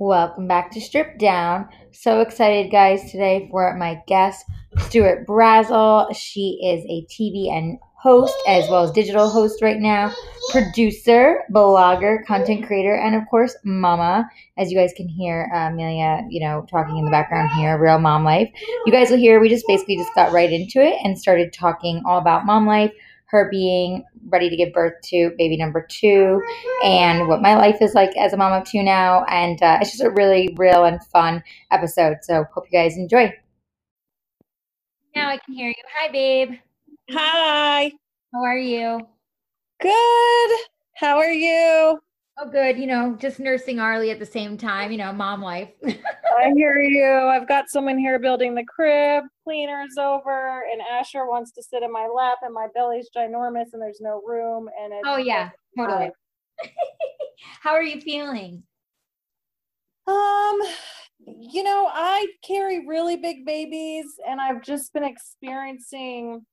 [0.00, 1.68] Welcome back to Strip Down.
[1.90, 4.44] So excited, guys, today for my guest,
[4.76, 6.14] Stuart Brazell.
[6.14, 10.14] She is a TV and host as well as digital host right now,
[10.52, 14.30] producer, blogger, content creator, and of course, mama.
[14.56, 17.98] As you guys can hear, uh, Amelia, you know, talking in the background here, real
[17.98, 18.48] mom life.
[18.86, 22.02] You guys will hear we just basically just got right into it and started talking
[22.06, 22.92] all about mom life,
[23.28, 26.42] her being ready to give birth to baby number two,
[26.84, 29.24] and what my life is like as a mom of two now.
[29.24, 32.18] And uh, it's just a really real and fun episode.
[32.22, 33.34] So hope you guys enjoy.
[35.16, 35.74] Now I can hear you.
[35.98, 36.52] Hi, babe.
[37.10, 37.92] Hi.
[38.34, 39.00] How are you?
[39.80, 40.50] Good.
[40.94, 42.00] How are you?
[42.40, 42.78] Oh, good.
[42.78, 44.92] You know, just nursing Arlie at the same time.
[44.92, 45.70] You know, mom life.
[45.84, 47.04] I hear you.
[47.04, 49.24] I've got someone here building the crib.
[49.42, 53.82] Cleaner's over, and Asher wants to sit in my lap, and my belly's ginormous, and
[53.82, 54.68] there's no room.
[54.80, 56.10] And it's oh yeah, totally.
[57.60, 58.62] How are you feeling?
[60.06, 60.60] Um,
[61.26, 66.46] you know, I carry really big babies, and I've just been experiencing.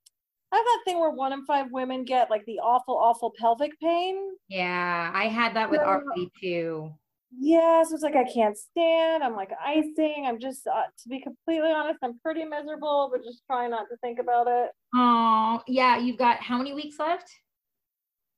[0.55, 3.77] I have that thing where one in five women get like the awful, awful pelvic
[3.81, 4.15] pain.
[4.47, 6.93] Yeah, I had that with So- Arlie too.
[7.37, 9.21] Yeah, so it's like I can't stand.
[9.21, 10.23] I'm like icing.
[10.25, 13.97] I'm just, uh, to be completely honest, I'm pretty miserable, but just trying not to
[13.97, 14.69] think about it.
[14.95, 15.97] Oh, yeah.
[15.97, 17.29] You've got how many weeks left?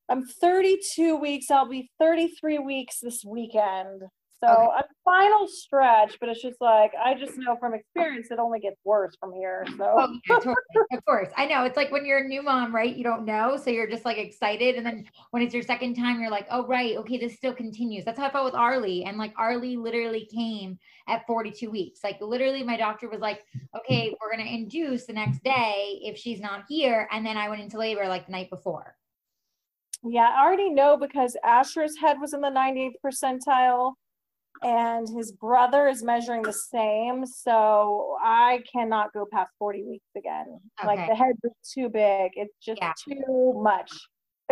[0.09, 1.51] I'm 32 weeks.
[1.51, 4.01] I'll be 33 weeks this weekend.
[4.43, 4.67] So Okay.
[4.77, 8.77] I'm final stretch, but it's just like I just know from experience it only gets
[8.83, 9.65] worse from here.
[9.77, 10.55] So Oh, yeah, totally.
[10.91, 11.29] of course.
[11.35, 11.63] I know.
[11.63, 12.95] It's like when you're a new mom, right?
[12.95, 13.57] You don't know.
[13.57, 14.75] So you're just like excited.
[14.75, 16.97] And then when it's your second time, you're like, oh, right.
[16.97, 18.05] Okay, this still continues.
[18.05, 19.05] That's how I felt with Arlie.
[19.05, 22.01] And like Arlie literally came at 42 weeks.
[22.03, 23.43] Like literally, my doctor was like,
[23.75, 27.07] okay, we're going to induce the next day if she's not here.
[27.11, 28.95] And then I went into labor like the night before.
[30.03, 33.93] yeah, I already know because Asher's head was in the 98th percentile
[34.63, 37.25] and his brother is measuring the same.
[37.25, 40.59] So I cannot go past 40 weeks again.
[40.85, 42.31] Like the head is too big.
[42.35, 42.93] It's just Yeah.
[43.07, 43.91] too much.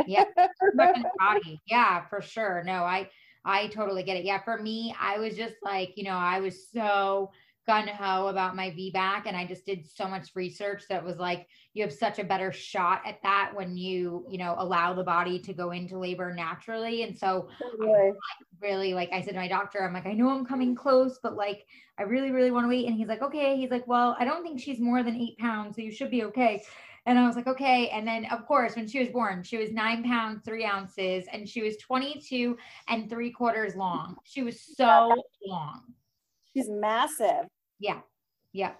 [0.05, 0.25] Yeah.
[0.73, 1.59] Much in the body.
[1.67, 2.63] Yeah, for sure.
[2.65, 3.09] No, I
[3.45, 4.25] I totally get it.
[4.25, 7.31] Yeah, for me, I was just like, you know, I was so
[7.67, 11.47] gun ho about my VBAC and I just did so much research that was like
[11.73, 15.39] you have such a better shot at that when you, you know, allow the body
[15.39, 17.03] to go into labor naturally.
[17.03, 18.13] And so Really.
[18.61, 21.35] really like I said to my doctor, I'm like, I know I'm coming close, but
[21.35, 21.65] like
[21.97, 22.87] I really, really want to wait.
[22.87, 23.57] And he's like, okay.
[23.57, 26.23] He's like, well, I don't think she's more than eight pounds, so you should be
[26.25, 26.63] okay.
[27.07, 27.89] And I was like, okay.
[27.89, 31.47] And then of course, when she was born, she was nine pounds, three ounces, and
[31.47, 34.15] she was 22 and three quarters long.
[34.23, 35.13] She was so
[35.45, 35.81] long.
[36.53, 37.47] She's massive.
[37.79, 37.99] Yeah.
[38.53, 38.79] Yep.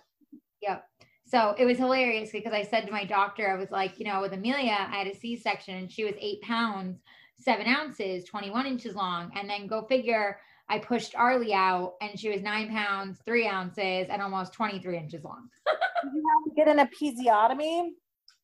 [0.62, 0.88] Yep.
[1.28, 4.22] So it was hilarious because I said to my doctor, I was like, you know,
[4.22, 7.02] with Amelia, I had a C section and she was eight pounds,
[7.36, 9.32] seven ounces, 21 inches long.
[9.36, 10.40] And then go figure,
[10.70, 15.24] I pushed Arlie out and she was nine pounds, three ounces, and almost 23 inches
[15.24, 15.50] long.
[16.04, 17.90] Did you have to get an episiotomy?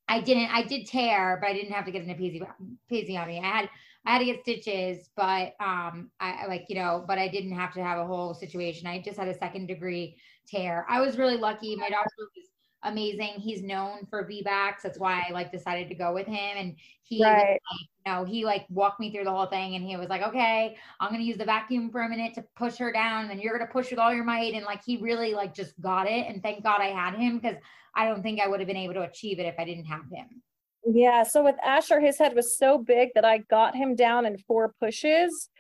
[0.08, 3.42] I didn't, I did tear, but I didn't have to get an episiotomy.
[3.42, 3.70] I had,
[4.06, 7.74] I had to get stitches, but um, I like, you know, but I didn't have
[7.76, 8.88] to have a whole situation.
[8.88, 10.18] I just had a second degree
[10.48, 10.86] tear.
[10.90, 11.76] I was really lucky.
[11.76, 12.50] My doctor was
[12.84, 13.36] amazing.
[13.40, 14.82] He's known for VBACs.
[14.84, 16.58] That's why I like decided to go with him.
[16.58, 17.52] And he, Right.
[17.52, 17.60] like,
[18.06, 20.76] you know, he like walked me through the whole thing and he was like, okay,
[21.00, 23.30] I'm going to use the vacuum for a minute to push her down.
[23.30, 24.54] And you're going to push with all your might.
[24.54, 26.26] And like, he really like just got it.
[26.28, 27.58] And thank God I had him because
[27.94, 30.10] I don't think I would have been able to achieve it if I didn't have
[30.12, 30.42] him.
[30.84, 31.22] Yeah.
[31.22, 34.74] So with Asher, his head was so big that I got him down in four
[34.80, 35.51] pushes.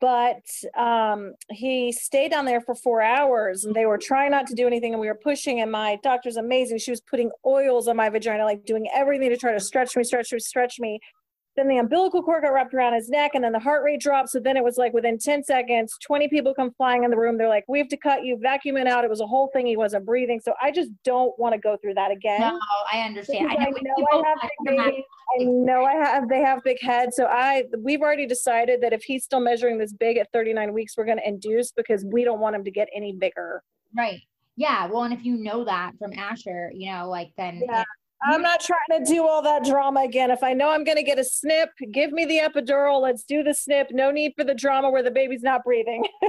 [0.00, 0.44] But
[0.76, 4.66] um, he stayed down there for four hours and they were trying not to do
[4.66, 4.92] anything.
[4.92, 6.78] And we were pushing, and my doctor's amazing.
[6.78, 10.04] She was putting oils on my vagina, like doing everything to try to stretch me,
[10.04, 11.00] stretch me, stretch me.
[11.58, 14.28] Then the umbilical cord got wrapped around his neck, and then the heart rate dropped.
[14.28, 17.36] So then it was like within 10 seconds, 20 people come flying in the room.
[17.36, 19.02] They're like, We have to cut you, vacuum it out.
[19.02, 19.66] It was a whole thing.
[19.66, 20.38] He wasn't breathing.
[20.40, 22.42] So I just don't want to go through that again.
[22.42, 22.60] No,
[22.92, 23.48] I understand.
[23.48, 25.04] I I know, when know I have big babies.
[25.40, 27.16] I know I have they have big heads.
[27.16, 30.96] So I we've already decided that if he's still measuring this big at 39 weeks,
[30.96, 33.64] we're gonna induce because we don't want him to get any bigger.
[33.96, 34.20] Right.
[34.54, 34.86] Yeah.
[34.86, 37.82] Well, and if you know that from Asher, you know, like then Yeah.
[38.22, 40.30] I'm not trying to do all that drama again.
[40.30, 43.00] If I know I'm gonna get a snip, give me the epidural.
[43.00, 43.88] Let's do the snip.
[43.92, 46.04] No need for the drama where the baby's not breathing.
[46.22, 46.28] yeah,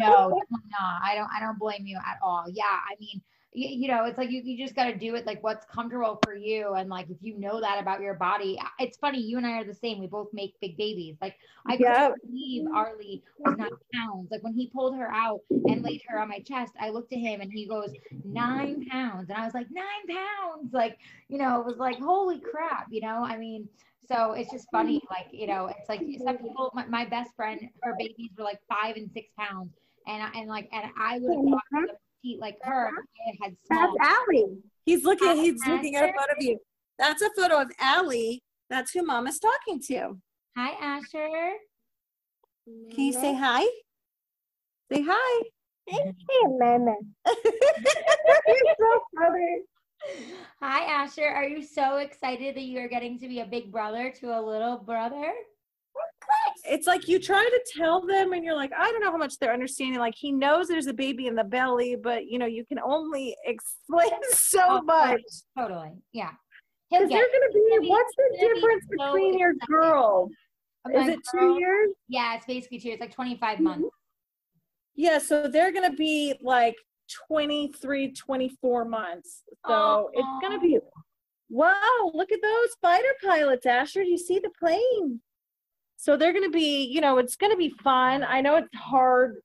[0.00, 0.06] no,
[0.40, 1.00] definitely not.
[1.02, 2.44] I don't I don't blame you at all.
[2.48, 2.64] Yeah.
[2.64, 3.20] I mean,
[3.54, 6.20] you, you know, it's like you, you just got to do it like what's comfortable
[6.22, 6.74] for you.
[6.74, 9.64] And like if you know that about your body, it's funny, you and I are
[9.64, 10.00] the same.
[10.00, 11.16] We both make big babies.
[11.22, 11.36] Like
[11.68, 12.10] I Yeah.
[12.10, 14.28] couldn't believe Arlie was nine pounds.
[14.30, 17.18] Like when he pulled her out and laid her on my chest, I looked at
[17.20, 17.92] him and he goes,
[18.24, 19.30] nine pounds.
[19.30, 20.72] And I was like, nine pounds.
[20.72, 20.98] Like,
[21.28, 23.24] you know, it was like, holy crap, you know?
[23.24, 23.68] I mean,
[24.00, 25.00] so it's just funny.
[25.10, 28.60] Like, you know, it's like some people, my, my best friend, her babies were like
[28.68, 29.72] five and six pounds.
[30.06, 31.62] and and like and I would have thought
[32.24, 32.88] petite like her.
[32.88, 33.92] I had That's.
[34.00, 34.58] Allie.
[34.86, 35.28] He's looking.
[35.28, 36.14] Hi, He's looking at a Asher.
[36.18, 36.58] photo of you.
[36.98, 38.42] That's a photo of Allie.
[38.70, 40.18] That's who Mama's talking to.
[40.56, 41.52] Hi, Asher.
[42.66, 43.64] Can you say hi?
[44.92, 45.42] Say hi.
[46.58, 46.94] Mama.
[47.26, 49.58] You're so funny.
[50.62, 51.26] Hi, Asher.
[51.26, 54.40] Are you so excited that you are getting to be a big brother to a
[54.40, 55.32] little brother?
[56.66, 59.38] It's like you try to tell them, and you're like, I don't know how much
[59.38, 59.98] they're understanding.
[60.00, 63.36] Like he knows there's a baby in the belly, but you know you can only
[63.44, 65.20] explain so much.
[65.58, 65.92] Totally.
[66.12, 66.30] Yeah.
[66.90, 67.78] Because they're gonna gonna be.
[67.82, 69.52] be- What's the gonna be difference so between your?
[70.86, 71.90] My Is it two girl- years?
[72.08, 72.90] Yeah, it's basically two.
[72.90, 73.64] It's like 25 Mm-hmm.
[73.64, 73.88] months.
[74.96, 76.76] Yeah, so they're going to be like
[77.28, 79.42] 23, 24 months.
[79.66, 80.78] So it's going to be,
[81.48, 84.04] wow, look at those fighter pilots, Asher.
[84.04, 85.20] Do you see the plane?
[86.04, 88.24] So they're going to be, you know, it's going to be fun.
[88.24, 89.36] I know it's hard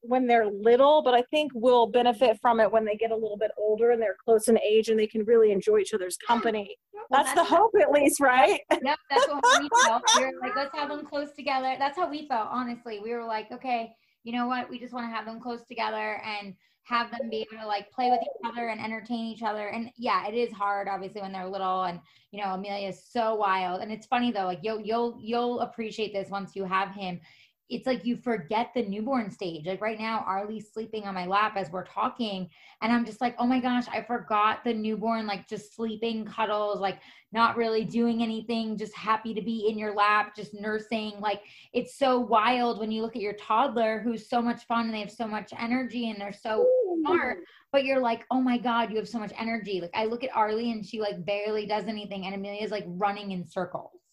[0.00, 3.36] when they're little, but I think we'll benefit from it when they get a little
[3.36, 6.74] bit older and they're close in age and they can really enjoy each other's company.
[6.94, 8.58] Well, That's the hope, at least, right?
[8.82, 10.04] Yep, that's what we felt.
[10.16, 11.76] We were like, let's have them close together.
[11.78, 12.98] That's how we felt, honestly.
[12.98, 13.92] We were like, okay,
[14.24, 14.70] you know what?
[14.70, 16.54] We just want to have them close together and
[16.86, 19.68] have them be able to like play with each other and entertain each other.
[19.68, 21.82] And yeah, it is hard, obviously, when they're little.
[21.82, 22.00] And
[22.30, 23.82] you know, Amelia is so wild.
[23.82, 27.20] And it's funny though, like you'll you'll you'll appreciate this once you have him.
[27.68, 29.66] It's like you forget the newborn stage.
[29.66, 32.48] Like right now, Arlie's sleeping on my lap as we're talking,
[32.80, 36.80] and I'm just like, oh my gosh, I forgot the newborn, like just sleeping, cuddles,
[36.80, 37.00] like
[37.32, 41.14] not really doing anything, just happy to be in your lap, just nursing.
[41.20, 41.42] Like
[41.72, 45.00] it's so wild when you look at your toddler who's so much fun and they
[45.00, 46.66] have so much energy and they're so
[47.00, 49.80] smart, but you're like, oh my God, you have so much energy.
[49.80, 53.32] Like I look at Arlie and she like barely does anything and Amelia's like running
[53.32, 54.05] in circles.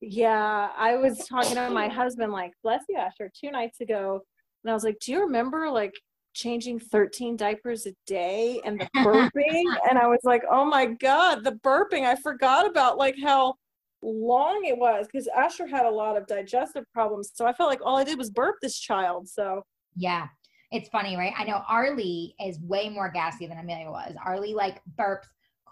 [0.00, 4.22] Yeah, I was talking to my husband, like, bless you, Asher, two nights ago.
[4.64, 5.94] And I was like, Do you remember like
[6.32, 9.64] changing 13 diapers a day and the burping?
[9.88, 12.04] and I was like, Oh my God, the burping.
[12.04, 13.54] I forgot about like how
[14.02, 17.32] long it was because Asher had a lot of digestive problems.
[17.34, 19.28] So I felt like all I did was burp this child.
[19.28, 19.62] So
[19.96, 20.26] Yeah.
[20.72, 21.32] It's funny, right?
[21.36, 24.14] I know Arlie is way more gassy than Amelia was.
[24.24, 25.24] Arlie like burps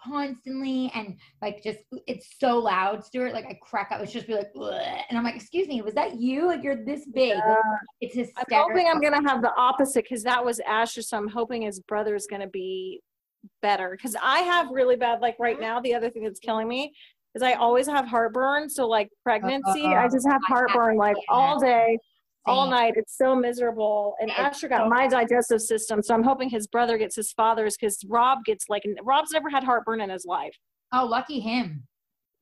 [0.03, 3.33] constantly and like just uh, it's so loud, Stuart.
[3.33, 4.01] Like I crack up.
[4.01, 6.47] It's just be like, "Bleh." and I'm like, excuse me, was that you?
[6.47, 7.37] Like you're this big.
[7.37, 7.59] Like,
[8.01, 11.03] it's I'm hoping I'm gonna have the opposite because that was Asher.
[11.03, 13.01] So I'm hoping his brother's gonna be
[13.63, 13.91] better.
[13.91, 16.93] Because I have really bad, like right now, the other thing that's killing me
[17.35, 18.69] is I always have heartburn.
[18.69, 20.09] So like pregnancy, I uh-huh.
[20.13, 21.99] just have heartburn like all day,
[22.47, 22.95] all night.
[22.97, 24.15] It's so miserable.
[24.21, 26.03] And It's Asher got so- my digestive system.
[26.03, 29.65] So I'm hoping his brother gets his father's because Rob gets like Rob's never had
[29.65, 30.55] heartburn in his life.
[30.93, 31.87] Oh, lucky him.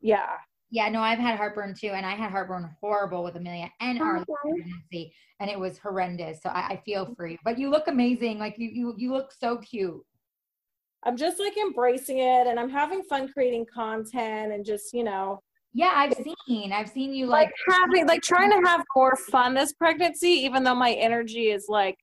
[0.01, 0.29] Yeah.
[0.71, 4.25] Yeah, no, I've had heartburn too, and I had heartburn horrible with Amelia and Arlie
[4.43, 6.43] pregnancy, and it was horrendous.
[6.43, 8.39] So I, I feel for you, but you look amazing.
[8.41, 10.03] Like you, you, you look so cute.
[11.05, 15.41] I'm just like embracing it and I'm having fun creating content and just, you know,
[15.77, 16.15] Yeah, I've
[16.47, 20.29] seen, I've seen you like like, having like trying to have more fun this pregnancy
[20.29, 21.99] even though my energy is like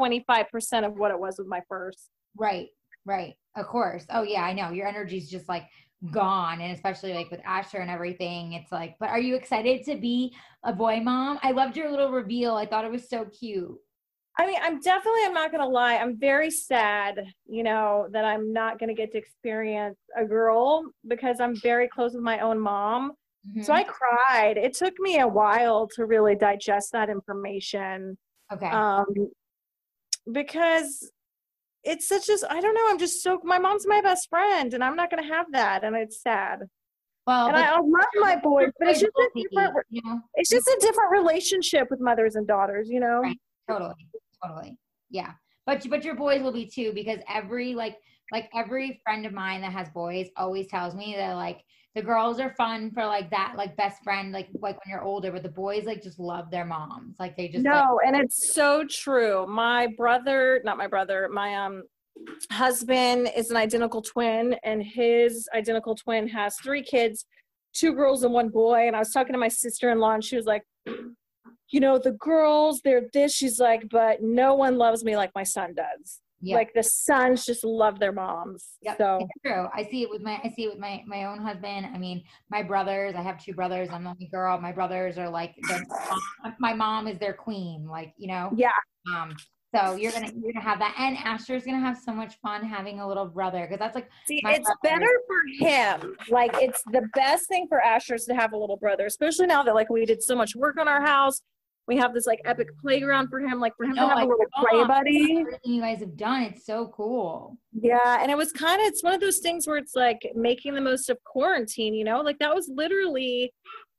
[0.00, 2.68] 25% of what it was with my first right,
[3.04, 4.06] right, of course.
[4.10, 5.64] Oh yeah, I know your energy's just like
[6.12, 8.96] gone, and especially like with Asher and everything, it's like.
[9.00, 10.34] But are you excited to be
[10.64, 11.38] a boy mom?
[11.42, 12.54] I loved your little reveal.
[12.54, 13.76] I thought it was so cute.
[14.38, 18.52] I mean i'm definitely i'm not gonna lie i'm very sad you know that i'm
[18.52, 23.12] not gonna get to experience a girl because i'm very close with my own mom
[23.62, 23.76] so Mhm.
[23.76, 28.16] i cried it took me a while to really digest that information
[28.52, 29.06] okay, um
[30.32, 31.10] because
[31.84, 34.84] it's such as i don't know i'm just so my mom's my best friend and
[34.84, 36.60] i'm not gonna have that and it's sad
[37.26, 40.18] well, and I, I love my boys, but it's just a different, you know.
[40.36, 43.20] it's just a different relationship with mothers and daughters, you know.
[43.20, 43.36] Right.
[43.68, 43.92] totally
[44.44, 44.76] totally
[45.10, 45.32] yeah
[45.66, 47.96] but but your boys will be too because every like
[48.32, 51.62] like every friend of mine that has boys always tells me that like
[51.94, 55.32] the girls are fun for like that like best friend like like when you're older
[55.32, 58.52] but the boys like just love their moms like they just like, No, and it's
[58.54, 59.46] so true.
[59.46, 61.82] My brother, not my brother, my um
[62.50, 67.26] husband is an identical twin, and his identical twin has three kids,
[67.72, 68.86] two girls and one boy.
[68.86, 70.62] And I was talking to my sister-in-law, and she was like,
[71.70, 73.34] you know, the girls, they're this.
[73.34, 76.20] She's like, but no one loves me like my son does.
[76.40, 78.62] yeah Like the sons just love their moms.
[78.82, 79.66] Yep, So it's true.
[79.74, 81.86] I see it with my I see it with my my own husband.
[81.94, 83.14] I mean, my brothers.
[83.16, 83.88] I have two brothers.
[83.92, 84.58] I'm the only girl.
[84.60, 85.54] My brothers are like
[86.58, 87.86] my mom is their queen.
[87.86, 88.50] Like you know.
[88.56, 88.70] yeah,
[89.14, 89.34] Um.
[89.74, 93.00] So you're gonna you're gonna have that, and Asher's gonna have so much fun having
[93.00, 96.16] a little brother because that's like See, it's brother- better for him.
[96.30, 99.74] Like, it's the best thing for Asher's to have a little brother, especially now that
[99.74, 101.42] like we did so much work on our house.
[101.88, 104.26] We have this like epic playground for him, like for him No, to have a
[104.26, 105.38] little play buddy.
[105.40, 107.56] Everything you guys have done, it's so cool.
[107.72, 110.74] Yeah, and it was kind of it's one of those things where it's like making
[110.74, 112.20] the most of quarantine, you know?
[112.20, 113.52] Like that was literally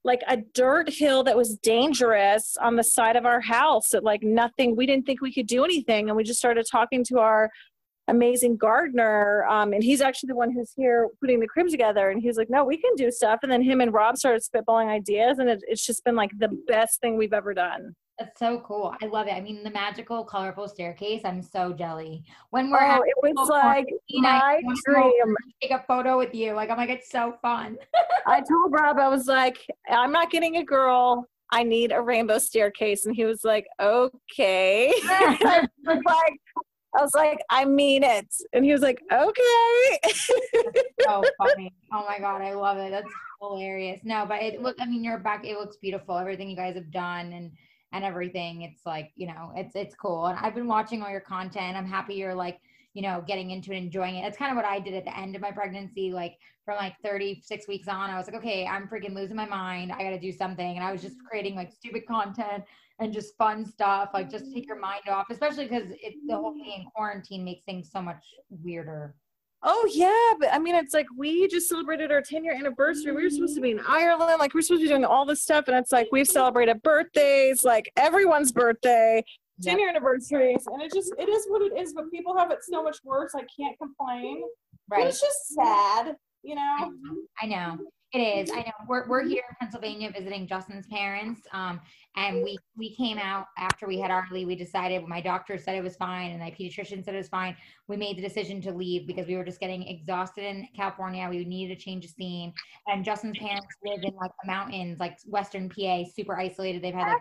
[0.03, 4.23] like a dirt hill that was dangerous on the side of our house that like
[4.23, 7.49] nothing we didn't think we could do anything and we just started talking to our
[8.09, 12.21] amazing gardener um, and he's actually the one who's here putting the crib together and
[12.21, 15.39] he's like no we can do stuff and then him and rob started spitballing ideas
[15.39, 18.93] and it, it's just been like the best thing we've ever done That's so cool.
[19.01, 19.31] I love it.
[19.31, 21.21] I mean, the magical, colorful staircase.
[21.23, 22.25] I'm so jelly.
[22.49, 26.33] When we're oh it was like my wanna go over dream take a photo with
[26.35, 26.51] you.
[26.51, 27.77] Like I'm like, it's so fun.
[28.27, 29.57] I told Rob, I was like,
[29.89, 31.29] I'm not getting a girl.
[31.51, 33.05] I need a rainbow staircase.
[33.05, 34.93] And he was like, okay.
[35.85, 36.39] Like,
[36.97, 38.33] I was like, I mean it.
[38.53, 39.99] And he was like, okay.
[41.01, 41.73] so funny.
[41.93, 42.91] Oh my god, I love it.
[42.91, 43.09] That's
[43.41, 44.01] hilarious.
[44.03, 44.75] No, but it look.
[44.79, 45.45] I mean, you're back.
[45.45, 46.17] It looks beautiful.
[46.17, 47.51] Everything you guys have done and
[47.91, 48.63] and everything.
[48.63, 50.27] It's like you know, it's it's cool.
[50.27, 51.77] And I've been watching all your content.
[51.77, 52.59] I'm happy you're like
[52.93, 54.23] you know getting into it, enjoying it.
[54.23, 56.11] That's kind of what I did at the end of my pregnancy.
[56.11, 59.91] Like from like 36 weeks on, I was like, okay, I'm freaking losing my mind.
[59.91, 60.75] I got to do something.
[60.75, 62.63] And I was just creating like stupid content
[62.99, 64.09] and just fun stuff.
[64.13, 64.67] Like just take mm-hmm.
[64.67, 68.23] your mind off, especially because it the whole thing in quarantine makes things so much
[68.49, 69.15] weirder.
[69.61, 73.11] Oh yeah, but I mean, it's like we just celebrated our 10 year anniversary.
[73.11, 73.91] We were supposed to be in mm-hmm.
[73.91, 76.81] Ireland, like we're supposed to be doing all this stuff, and it's like we've celebrated
[76.81, 79.23] birthdays, like everyone's birthday,
[79.61, 79.79] 10 Yep.
[79.79, 81.93] year anniversaries, and it just it is what it is.
[81.93, 83.33] But people have it so much worse.
[83.35, 84.43] I can't complain.
[84.87, 85.07] But Right.
[85.07, 86.93] It's just sad, you know.
[87.41, 87.77] I know.
[88.11, 88.49] It is.
[88.49, 88.71] I know.
[88.87, 91.41] We're, we're here in Pennsylvania visiting Justin's parents.
[91.53, 91.79] Um,
[92.15, 94.45] and we, we came out after we had Arlie.
[94.45, 97.55] We decided, my doctor said it was fine, and my pediatrician said it was fine.
[97.87, 101.27] We made the decision to leave because we were just getting exhausted in California.
[101.29, 102.51] We needed a change of scene.
[102.87, 106.81] And Justin's parents live in like the mountains, like Western PA, super isolated.
[106.81, 107.15] They've had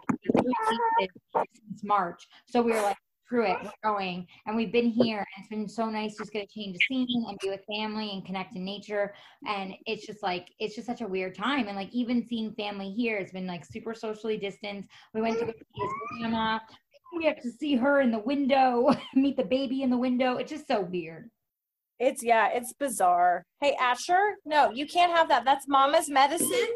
[0.98, 2.26] like since March.
[2.46, 2.96] So we were like,
[3.28, 4.26] screw it, we're going.
[4.46, 7.24] And we've been here, and it's been so nice just get a change of scene
[7.28, 9.12] and be with family and connect to nature.
[9.46, 11.68] And it's just like, it's just such a weird time.
[11.68, 14.88] And like, even seeing family here, it's been like super socially distanced.
[15.12, 16.58] We went to go see his grandma.
[17.16, 20.36] We have to see her in the window, meet the baby in the window.
[20.36, 21.28] It's just so weird.
[21.98, 23.44] It's yeah, it's bizarre.
[23.60, 25.44] Hey Asher, no, you can't have that.
[25.44, 26.68] That's mama's medicine.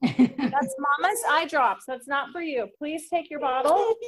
[0.00, 1.84] That's mama's eye drops.
[1.86, 2.66] That's not for you.
[2.78, 3.94] Please take your bottle.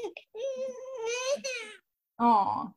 [2.23, 2.71] Oh,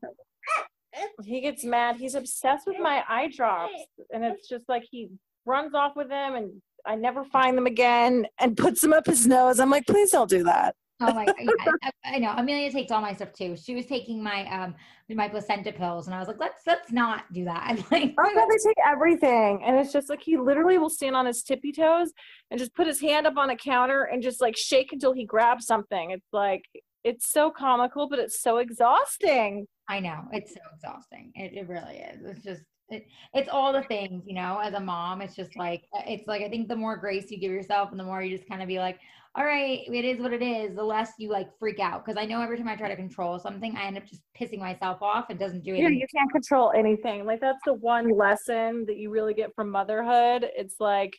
[1.23, 1.97] He gets mad.
[1.97, 3.73] He's obsessed with my eye drops.
[4.11, 5.09] And it's just like he
[5.45, 6.51] runs off with them and
[6.87, 9.59] I never find them again and puts them up his nose.
[9.59, 10.75] I'm like, please don't do that.
[11.01, 12.33] Oh my god, yeah, I, I know.
[12.37, 13.57] Amelia takes all my stuff too.
[13.57, 14.75] She was taking my um
[15.09, 17.63] my placenta pills, and I was like, let's let's not do that.
[17.67, 19.61] I'm Like, Oh god, they take everything.
[19.65, 22.13] And it's just like he literally will stand on his tippy toes
[22.49, 25.25] and just put his hand up on a counter and just like shake until he
[25.25, 26.11] grabs something.
[26.11, 26.63] It's like
[27.05, 29.67] it's so comical, but it's so exhausting.
[29.87, 31.31] I know it's so exhausting.
[31.35, 32.25] It, it really is.
[32.25, 34.59] It's just it, it's all the things, you know.
[34.59, 37.39] As a mom, it's just like uh, it's like I think the more grace you
[37.39, 38.99] give yourself, and the more you just kind of be like,
[39.35, 40.75] all right, it is what it is.
[40.75, 43.37] The less you like freak out because I know every time I try to control
[43.37, 45.29] something, I end up just pissing myself off.
[45.29, 45.83] and doesn't do anything.
[45.83, 46.07] Yeah, anything.
[46.11, 47.25] you can't control anything.
[47.25, 50.49] Like that's the one lesson that you really get from motherhood.
[50.55, 51.13] It's like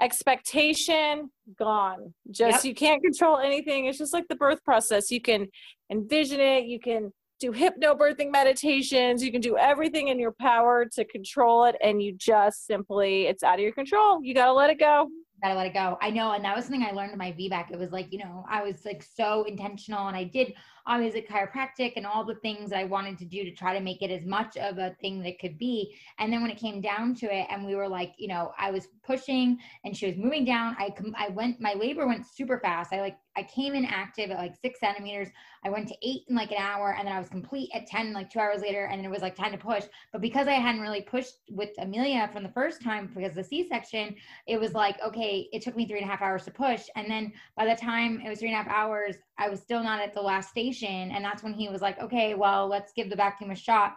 [0.00, 2.14] expectation gone.
[2.30, 2.68] Just Yep.
[2.68, 3.86] you can't control anything.
[3.86, 5.10] It's just like the birth process.
[5.10, 5.48] You can
[5.90, 11.04] envision it, you can do hypnobirthing meditations, you can do everything in your power to
[11.06, 14.22] control it and you just simply it's out of your control.
[14.22, 15.08] You got to let it go.
[15.42, 15.96] gotta let it go.
[16.02, 17.70] I know, and that was something I learned in my VBAC.
[17.70, 20.52] It was like, you know, I was like so intentional, and I did
[20.86, 24.10] obviously chiropractic and all the things I wanted to do to try to make it
[24.10, 25.94] as much of a thing that could be.
[26.18, 28.70] And then when it came down to it, and we were like, you know, I
[28.70, 30.76] was pushing, and she was moving down.
[30.78, 32.92] I I went, my labor went super fast.
[32.92, 35.28] I like, I came in active at like six centimeters.
[35.64, 38.12] I went to eight in like an hour, and then I was complete at ten,
[38.12, 39.84] like two hours later, and it was like time to push.
[40.12, 44.16] But because I hadn't really pushed with Amelia from the first time because the C-section,
[44.46, 46.82] it was like, okay, it took me three and a half hours to push.
[46.96, 49.82] And then by the time it was three and a half hours, I was still
[49.82, 51.10] not at the last station.
[51.10, 53.96] And that's when he was like, okay, well, let's give the vacuum a shot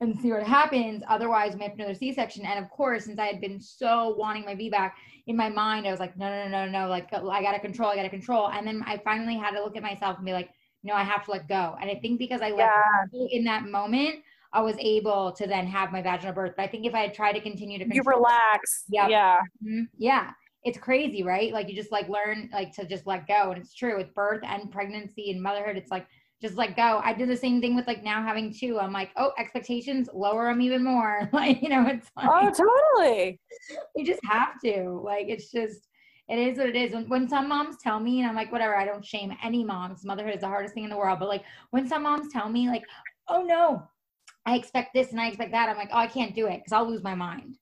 [0.00, 1.02] and see what happens.
[1.08, 2.46] Otherwise, we have another C section.
[2.46, 4.92] And of course, since I had been so wanting my VBAC
[5.26, 6.88] in my mind, I was like, no, no, no, no, no.
[6.88, 8.48] Like, I got to control, I got to control.
[8.50, 10.50] And then I finally had to look at myself and be like,
[10.84, 11.76] no, I have to let go.
[11.80, 12.70] And I think because I let
[13.12, 14.16] go in that moment,
[14.52, 16.52] I was able to then have my vaginal birth.
[16.56, 18.84] But I think if I had tried to continue to You relax.
[18.88, 19.10] Yep.
[19.10, 19.40] Yeah.
[19.64, 19.88] Mhm.
[19.96, 20.30] Yeah.
[20.64, 21.52] It's crazy, right?
[21.52, 23.50] Like you just like learn like to just let go.
[23.50, 25.76] And it's true with birth and pregnancy and motherhood.
[25.76, 26.06] It's like
[26.40, 27.00] just let go.
[27.02, 28.78] I do the same thing with like now having two.
[28.78, 31.28] I'm like, oh, expectations, lower them even more.
[31.32, 33.40] like, you know, it's like Oh, totally.
[33.96, 35.00] you just have to.
[35.04, 35.88] Like it's just
[36.28, 36.94] it is what it is.
[36.94, 40.04] When, when some moms tell me, and I'm like, whatever, I don't shame any moms.
[40.04, 41.18] Motherhood is the hardest thing in the world.
[41.18, 42.84] But like when some moms tell me, like,
[43.28, 43.86] oh no,
[44.46, 46.72] I expect this and I expect that, I'm like, oh, I can't do it because
[46.72, 47.56] I'll lose my mind.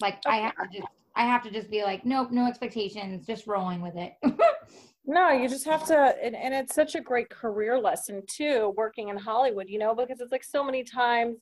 [0.00, 0.86] Like I have to just,
[1.18, 4.14] I have to just be like, nope, no expectations, just rolling with it.
[5.10, 9.08] No, you just have to, and, and it's such a great career lesson too, working
[9.08, 11.38] in Hollywood, you know, because it's like so many times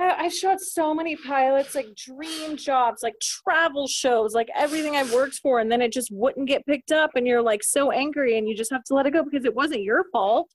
[0.00, 5.36] I shot so many pilots, like dream jobs, like travel shows, like everything I've worked
[5.36, 8.48] for, and then it just wouldn't get picked up, and you're like so angry, and
[8.48, 10.48] you just have to let it go because it wasn't your fault.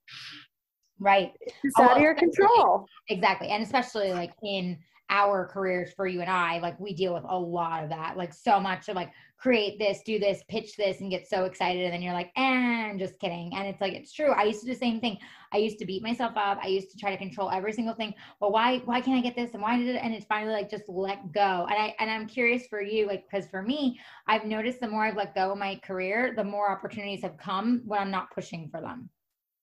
[1.00, 1.32] Right.
[1.64, 2.86] It's out of your control.
[3.10, 3.50] Exactly.
[3.50, 4.78] And especially like in
[5.10, 8.34] our careers for you and I, like we deal with a lot of that, like
[8.34, 11.84] so much of like create this, do this, pitch this, and get so excited.
[11.84, 13.52] And then you're like, eh, and just kidding.
[13.56, 14.32] And it's like, it's true.
[14.32, 15.18] I used to do the same thing.
[15.52, 16.58] I used to beat myself up.
[16.64, 18.14] I used to try to control every single thing.
[18.40, 19.54] Well, why, why can't I get this?
[19.54, 20.00] And why did it?
[20.02, 21.68] And it's finally like, just let go.
[21.70, 25.06] And I, and I'm curious for you, like, cause for me, I've noticed the more
[25.06, 28.70] I've let go of my career, the more opportunities have come when I'm not pushing
[28.70, 29.10] for them.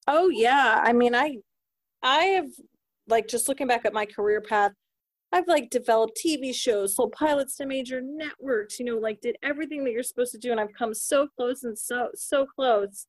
[0.06, 0.80] Oh yeah.
[0.82, 1.38] I mean, I,
[2.02, 2.50] I have
[3.08, 4.72] like just looking back at my career path,
[5.32, 9.82] I've like developed TV shows, sold pilots to major networks, you know, like did everything
[9.84, 10.50] that you're supposed to do.
[10.50, 13.06] And I've come so close and so, so close.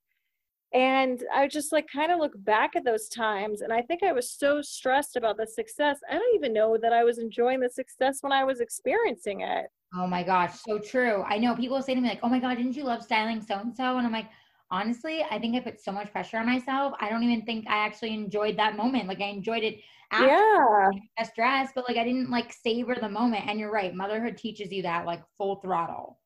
[0.73, 3.61] And I just like kind of look back at those times.
[3.61, 5.99] And I think I was so stressed about the success.
[6.09, 9.67] I don't even know that I was enjoying the success when I was experiencing it.
[9.95, 11.23] Oh my gosh, so true.
[11.27, 13.59] I know people say to me, like, oh my God, didn't you love styling so
[13.59, 13.97] and so?
[13.97, 14.29] And I'm like,
[14.71, 16.93] honestly, I think I put so much pressure on myself.
[16.99, 19.07] I don't even think I actually enjoyed that moment.
[19.07, 20.89] Like I enjoyed it after yeah.
[21.17, 23.47] best dress, but like I didn't like savor the moment.
[23.47, 26.19] And you're right, motherhood teaches you that like full throttle.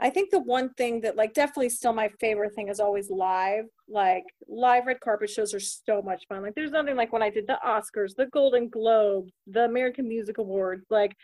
[0.00, 3.66] I think the one thing that like definitely still my favorite thing is always live.
[3.88, 6.42] Like live red carpet shows are so much fun.
[6.42, 10.38] Like there's nothing like when I did the Oscars, the Golden Globe, the American Music
[10.38, 11.14] Awards, like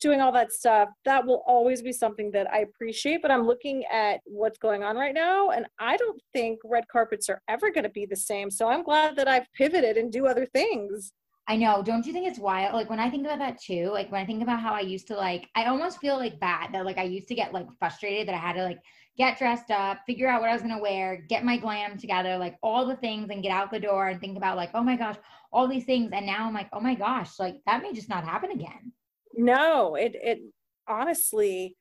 [0.00, 3.22] doing all that stuff, that will always be something that I appreciate.
[3.22, 7.28] But I'm looking at what's going on right now, and I don't think red carpets
[7.28, 8.50] are ever going to be the same.
[8.50, 11.12] So I'm glad that I've pivoted and do other things.
[11.50, 11.82] I know.
[11.82, 12.74] Don't you think it's wild?
[12.74, 15.06] Like when I think about that too, like when I think about how I used
[15.06, 18.28] to like, I almost feel like bad that like I used to get like frustrated
[18.28, 18.80] that I had to like
[19.16, 22.56] get dressed up, figure out what I was gonna wear, get my glam together, like
[22.62, 25.16] all the things and get out the door and think about like, oh my gosh,
[25.50, 26.10] all these things.
[26.12, 28.92] And now I'm like, oh my gosh, like that may just not happen again.
[29.34, 30.40] No, it it
[30.86, 31.77] honestly,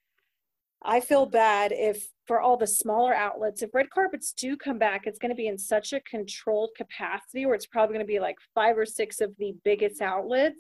[0.84, 5.08] I feel bad if for all the smaller outlets, if red carpets do come back,
[5.08, 8.20] it's going to be in such a controlled capacity where it's probably going to be
[8.20, 10.60] like five or six of the biggest outlets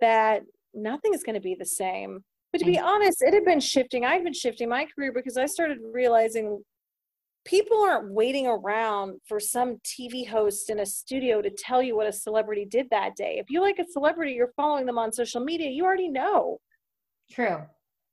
[0.00, 0.42] that
[0.74, 2.24] nothing is going to be the same.
[2.52, 4.04] But to be honest, it had been shifting.
[4.04, 6.62] I've been shifting my career because I started realizing
[7.44, 12.06] people aren't waiting around for some TV host in a studio to tell you what
[12.06, 13.36] a celebrity did that day.
[13.38, 16.58] If you like a celebrity, you're following them on social media, you already know.
[17.30, 17.62] True.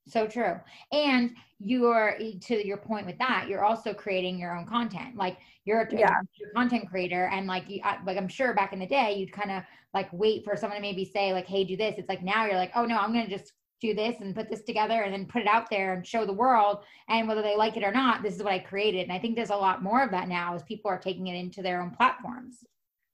[0.06, 0.60] So true.
[0.92, 5.16] And you're eh, to your point with that, you're also creating your own content.
[5.16, 6.20] Like you're a, yeah.
[6.38, 9.32] you're a content creator and like you like I'm sure back in the day you'd
[9.32, 9.62] kind of
[9.94, 11.94] like wait for someone to maybe say like hey do this.
[11.96, 14.48] It's like now you're like oh no, I'm going to just do this and put
[14.48, 17.56] this together and then put it out there and show the world and whether they
[17.56, 19.82] like it or not this is what i created and i think there's a lot
[19.82, 22.64] more of that now as people are taking it into their own platforms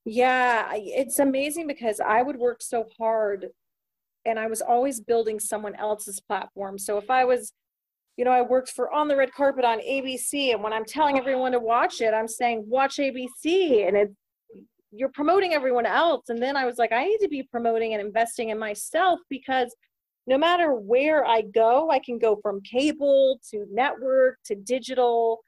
[0.04, 3.48] yeah it's amazing because i would work so hard
[4.24, 7.52] and i was always building someone else's platform so if i was
[8.16, 11.18] you know i worked for on the red carpet on abc and when i'm telling
[11.18, 14.10] everyone to watch it i'm saying watch abc and it
[14.92, 18.04] you're promoting everyone else and then i was like i need to be promoting and
[18.04, 19.74] investing in myself because
[20.26, 25.40] no matter where I go, I can go from cable to network to digital.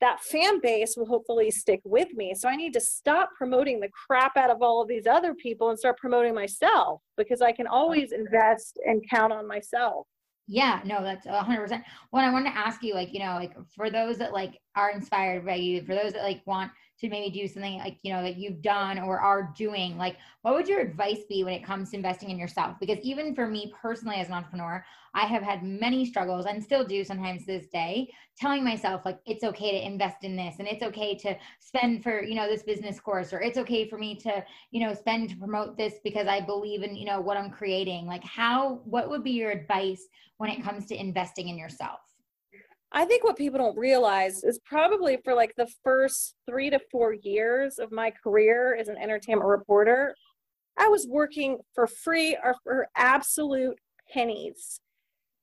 [0.00, 2.34] That fan base will hopefully stick with me.
[2.34, 5.70] So I need to stop promoting the crap out of all of these other people
[5.70, 10.06] and start promoting myself because I can always invest and count on myself.
[10.48, 11.84] Yeah, no, that's a hundred percent.
[12.10, 14.90] What I wanted to ask you, like, you know, like for those that like are
[14.90, 18.22] inspired by you, for those that like want to maybe do something like you know
[18.22, 21.90] that you've done or are doing like what would your advice be when it comes
[21.90, 22.76] to investing in yourself?
[22.80, 26.84] Because even for me personally as an entrepreneur i have had many struggles and still
[26.84, 30.82] do sometimes this day telling myself like it's okay to invest in this and it's
[30.82, 34.44] okay to spend for you know this business course or it's okay for me to
[34.70, 38.06] you know spend to promote this because i believe in you know what i'm creating.
[38.06, 40.06] Like how what would be your advice
[40.36, 42.00] when it comes to investing in yourself
[42.96, 47.12] I think what people don't realize is probably for like the first three to four
[47.12, 50.14] years of my career as an entertainment reporter,
[50.78, 53.78] I was working for free or for absolute
[54.10, 54.80] pennies.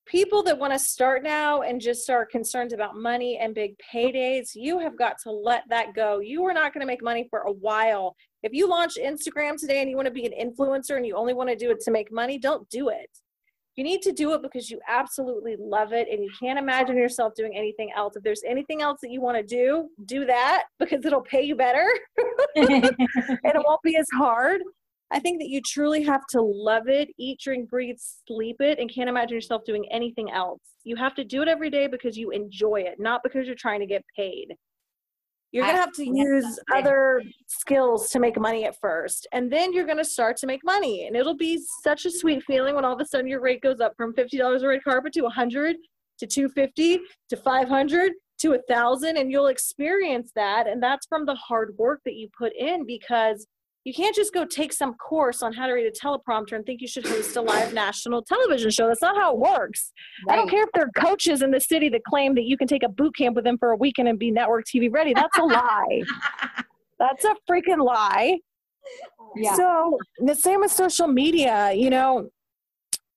[0.08, 4.56] People that want to start now and just are concerned about money and big paydays,
[4.56, 6.22] you have got to let that go.
[6.22, 8.16] You are not going to make money for a while.
[8.42, 11.36] If you launch Instagram today and you want to be an influencer and you only
[11.36, 13.12] want to do it to make money, don't do it
[13.76, 17.34] You need to do it because you absolutely love it and you can't imagine yourself
[17.36, 18.16] doing anything else.
[18.16, 21.56] If there's anything else that you want to do, do that because it'll pay you
[21.56, 21.88] better
[22.56, 24.62] and it won't be as hard.
[25.12, 28.94] I think that you truly have to love it, eat, drink, breathe, sleep it, and
[28.94, 30.62] can't imagine yourself doing anything else.
[30.84, 33.80] You have to do it every day because you enjoy it, not because you're trying
[33.80, 34.56] to get paid.
[35.54, 39.72] You're going to have to use other skills to make money at first, and then
[39.72, 41.06] you're going to start to make money.
[41.06, 43.80] And it'll be such a sweet feeling when all of a sudden your rate goes
[43.80, 45.76] up from $50 a red carpet to 100
[46.18, 51.36] to 250 to 500 to a 1000 and you'll experience that and that's from the
[51.36, 53.48] hard work that you put in because
[53.84, 56.80] you can't just go take some course on how to read a teleprompter and think
[56.82, 58.88] you should host a live national television show.
[58.88, 59.92] That's not how it works.
[60.26, 60.34] Right.
[60.34, 62.68] I don't care if there are coaches in the city that claim that you can
[62.68, 65.14] take a boot camp with them for a weekend and be network TV ready.
[65.14, 66.04] That's a lie.
[67.00, 68.40] That's a freaking lie.
[69.36, 69.56] Yeah.
[69.56, 72.30] So the same with social media, you know,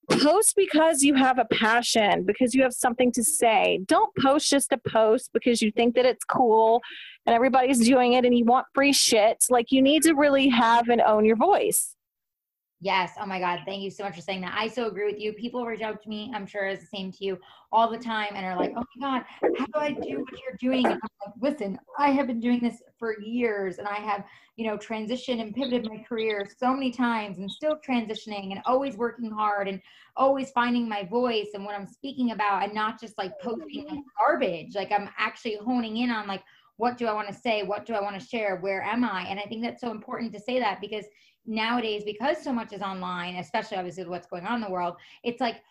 [0.09, 3.79] post because you have a passion, because you have something to say.
[3.85, 6.81] Don't post just to post because you think that it's cool
[7.25, 9.43] and everybody's doing it and you want free shit.
[9.49, 11.96] Like you need to really have and own your voice.
[12.79, 13.13] Yes.
[13.19, 13.61] Oh my God.
[13.65, 14.53] Thank you so much for saying that.
[14.55, 15.33] I so agree with you.
[15.33, 17.39] People reach out to me, I'm sure it's the same to you
[17.71, 19.25] all the time and are like, oh my God,
[19.57, 20.83] how do I do what you're doing?
[20.83, 20.99] Like,
[21.41, 24.25] listen, I have been doing this for years and I have,
[24.57, 28.95] you know, transitioned and pivoted my career so many times and still transitioning and always
[28.95, 29.81] working hard and
[30.15, 34.75] always finding my voice and what I'm speaking about and not just like posting garbage.
[34.75, 36.43] Like I'm actually honing in on like,
[36.77, 37.63] what do I want to say?
[37.63, 38.57] What do I want to share?
[38.57, 39.25] Where am I?
[39.27, 41.05] And I think that's so important to say that because
[41.47, 45.41] nowadays, because so much is online, especially obviously what's going on in the world, it's
[45.41, 45.61] like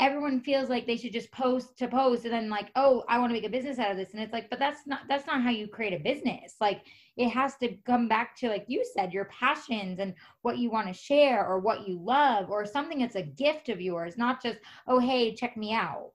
[0.00, 3.30] everyone feels like they should just post to post and then like, oh, I want
[3.30, 4.12] to make a business out of this.
[4.12, 6.54] And it's like, but that's not that's not how you create a business.
[6.60, 6.82] Like
[7.16, 10.88] it has to come back to like you said, your passions and what you want
[10.88, 14.58] to share or what you love or something that's a gift of yours, not just,
[14.86, 16.10] oh hey, check me out.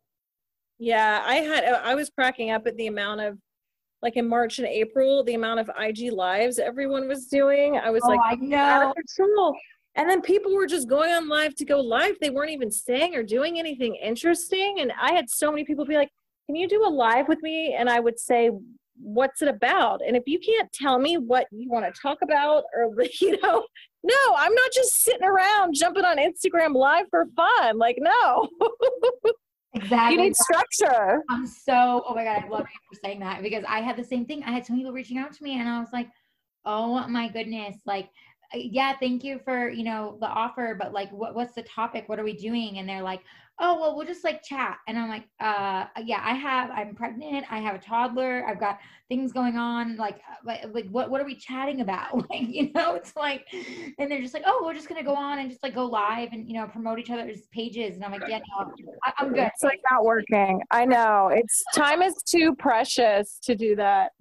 [0.78, 3.38] Yeah, I had I was cracking up at the amount of
[4.02, 8.02] like in March and April, the amount of IG lives everyone was doing, I was
[8.06, 8.94] oh, like, I know.
[8.94, 9.56] control.
[9.96, 12.16] And then people were just going on live to go live.
[12.22, 14.78] They weren't even saying or doing anything interesting.
[14.80, 16.10] And I had so many people be like,
[16.46, 17.76] Can you do a live with me?
[17.78, 18.52] And I would say,
[19.02, 20.02] What's it about?
[20.06, 23.66] And if you can't tell me what you want to talk about, or, you know,
[24.04, 27.78] no, I'm not just sitting around jumping on Instagram live for fun.
[27.78, 28.48] Like, no.
[29.74, 30.16] Exactly.
[30.16, 31.22] You need structure.
[31.30, 34.04] I'm so, oh my God, I love you for saying that because I had the
[34.04, 34.44] same thing.
[34.44, 36.10] I had some people reaching out to me and I was like,
[36.66, 38.10] oh my goodness, like,
[38.54, 42.10] yeah, thank you for, you know, the offer, but like, what, what's the topic?
[42.10, 42.80] What are we doing?
[42.80, 43.22] And they're like,
[43.60, 44.78] oh well we'll just like chat.
[44.88, 47.46] And i'm like uh yeah i have i'm pregnant.
[47.52, 48.46] I have a toddler.
[48.48, 49.98] I've got things going on.
[49.98, 52.10] Like uh, like, what what are we chatting about?
[52.30, 53.48] Like you know it's like
[53.98, 56.30] and they're just like oh we're just gonna go on and just like go live
[56.32, 57.96] and you know promote each other's pages.
[57.96, 58.72] And i'm like yeah no,
[59.04, 59.50] I, i'm good.
[59.54, 60.62] It's like not working.
[60.72, 61.30] I know.
[61.34, 64.12] It's time is too precious to do that.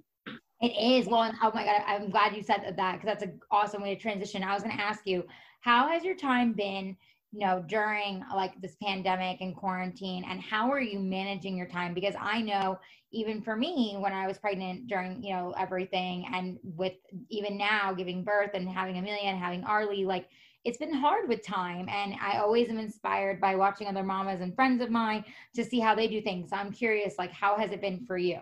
[0.61, 1.07] It is.
[1.07, 3.94] Well and oh my god i'm glad you said that because that's an awesome way
[3.94, 4.42] to transition.
[4.42, 5.24] I was going to ask you
[5.61, 6.96] how has your time been
[7.33, 11.95] you know during like this pandemic and quarantine and how are you managing your time?
[11.95, 12.79] Because i know
[13.11, 16.95] even for me when i was pregnant during you know everything and with
[17.31, 20.29] even now giving birth and having amelia and having arlie like
[20.64, 24.55] it's been hard with time and i always am inspired by watching other mamas and
[24.55, 26.51] friends of mine to see how they do things.
[26.51, 28.41] So i'm curious like how has it been for you?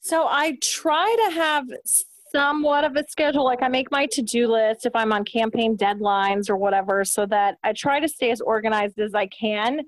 [0.00, 1.66] So i try to have
[2.34, 3.44] somewhat of a schedule.
[3.44, 7.26] Like I make my to do list if I'm on campaign deadlines or whatever, so
[7.26, 9.82] that I try to stay as organized as I can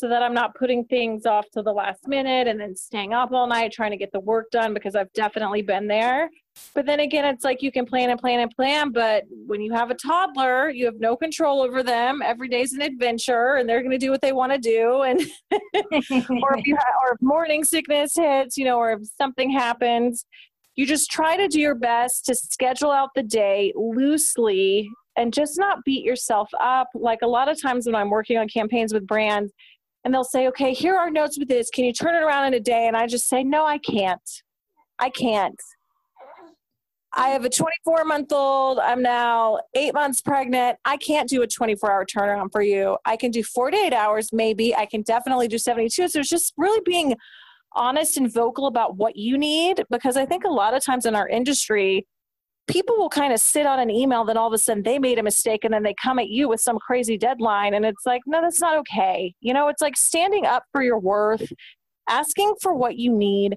[0.00, 3.32] so that I'm not putting things off to the last minute and then staying up
[3.32, 6.30] all night trying to get the work done because I've definitely been there.
[6.74, 9.74] But then again, it's like you can plan and plan and plan, but when you
[9.74, 12.22] have a toddler, you have no control over them.
[12.24, 15.02] Every day's an adventure and they're going to do what they want to do.
[15.02, 15.20] And
[15.52, 20.24] or if you have, or if morning sickness hits, you know, or if something happens,
[20.76, 25.58] you just try to do your best to schedule out the day loosely and just
[25.58, 26.88] not beat yourself up.
[26.94, 29.52] Like a lot of times when I'm working on campaigns with brands,
[30.04, 31.68] and they'll say, okay, here are notes with this.
[31.70, 32.86] Can you turn it around in a day?
[32.86, 34.30] And I just say, no, I can't.
[34.98, 35.60] I can't.
[37.12, 38.78] I have a 24 month old.
[38.78, 40.78] I'm now eight months pregnant.
[40.84, 42.96] I can't do a 24 hour turnaround for you.
[43.04, 44.74] I can do 48 hours, maybe.
[44.74, 46.08] I can definitely do 72.
[46.08, 47.16] So it's just really being
[47.74, 51.14] honest and vocal about what you need because I think a lot of times in
[51.14, 52.06] our industry,
[52.66, 55.18] people will kind of sit on an email, then all of a sudden they made
[55.18, 57.74] a mistake and then they come at you with some crazy deadline.
[57.74, 59.34] And it's like, no, that's not okay.
[59.40, 61.52] You know, it's like standing up for your worth,
[62.08, 63.56] asking for what you need,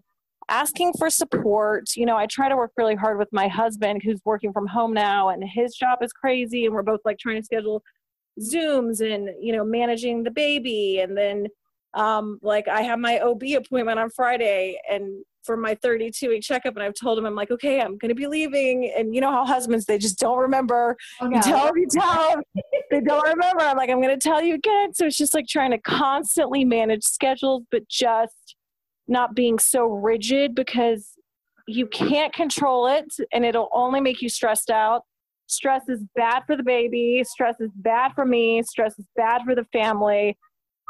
[0.50, 1.96] asking for support.
[1.96, 4.94] You know, I try to work really hard with my husband who's working from home
[4.94, 6.66] now and his job is crazy.
[6.66, 7.84] And we're both like trying to schedule
[8.40, 11.00] Zooms and, you know, managing the baby.
[11.00, 11.48] And then,
[11.94, 16.76] um, like, I have my OB appointment on Friday and for my 32 week checkup.
[16.76, 18.92] And I've told him, I'm like, okay, I'm going to be leaving.
[18.98, 20.96] And you know how husbands, they just don't remember.
[21.22, 22.44] Oh, You tell them, you tell them,
[22.92, 23.62] they don't remember.
[23.62, 24.94] I'm like, I'm going to tell you again.
[24.94, 28.56] So it's just like trying to constantly manage schedules, but just
[29.08, 31.10] not being so rigid because
[31.68, 35.04] you can't control it and it'll only make you stressed out.
[35.48, 37.24] Stress is bad for the baby.
[37.26, 38.64] Stress is bad for me.
[38.64, 40.38] Stress is bad for the family.